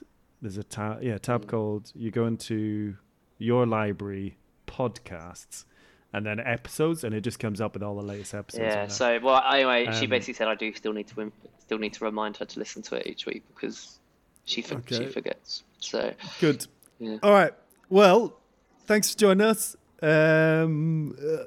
there's 0.41 0.57
a 0.57 0.63
tab 0.63 1.03
yeah 1.03 1.17
tab 1.19 1.43
Hmm. 1.43 1.49
called 1.49 1.91
you 1.95 2.09
go 2.11 2.25
into 2.25 2.95
your 3.37 3.65
library 3.67 4.37
podcasts 4.65 5.65
and 6.13 6.25
then 6.25 6.39
episodes, 6.39 7.03
and 7.03 7.13
it 7.13 7.21
just 7.21 7.37
comes 7.39 7.59
up 7.61 7.73
with 7.73 7.83
all 7.83 7.95
the 7.95 8.01
latest 8.01 8.33
episodes. 8.33 8.63
Yeah. 8.63 8.87
So 8.87 9.19
well, 9.21 9.43
anyway, 9.53 9.85
she 9.93 10.05
Um, 10.05 10.09
basically 10.09 10.33
said 10.35 10.47
I 10.47 10.55
do 10.55 10.73
still 10.73 10.93
need 10.93 11.07
to 11.09 11.31
still 11.59 11.77
need 11.77 11.93
to 11.93 12.03
remind 12.05 12.37
her 12.37 12.45
to 12.45 12.59
listen 12.59 12.81
to 12.83 12.95
it 12.95 13.05
each 13.07 13.25
week 13.25 13.43
because 13.53 13.99
she 14.45 14.61
for- 14.61 14.81
she 14.87 15.05
forgets. 15.05 15.63
So 15.79 16.13
Good. 16.39 16.65
Yeah. 16.99 17.17
All 17.23 17.31
right. 17.31 17.53
Well, 17.89 18.37
thanks 18.85 19.13
for 19.13 19.19
joining 19.19 19.47
us. 19.47 19.75
Um, 20.01 21.15
uh, 21.21 21.43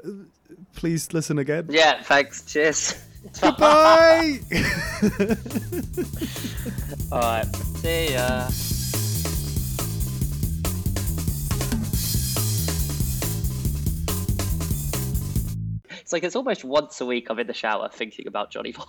please 0.74 1.12
listen 1.12 1.38
again. 1.38 1.66
yeah, 1.70 2.02
thanks. 2.02 2.44
Cheers. 2.44 2.94
Bye. 3.40 3.50
Bye. 3.58 4.40
All 7.12 7.20
right. 7.20 7.46
See 7.76 8.12
ya. 8.12 8.48
It's 16.10 16.12
like 16.12 16.24
it's 16.24 16.34
almost 16.34 16.64
once 16.64 17.00
a 17.00 17.06
week 17.06 17.30
I'm 17.30 17.38
in 17.38 17.46
the 17.46 17.54
shower 17.54 17.88
thinking 17.88 18.26
about 18.26 18.50
Johnny 18.50 18.72
Paul. 18.72 18.88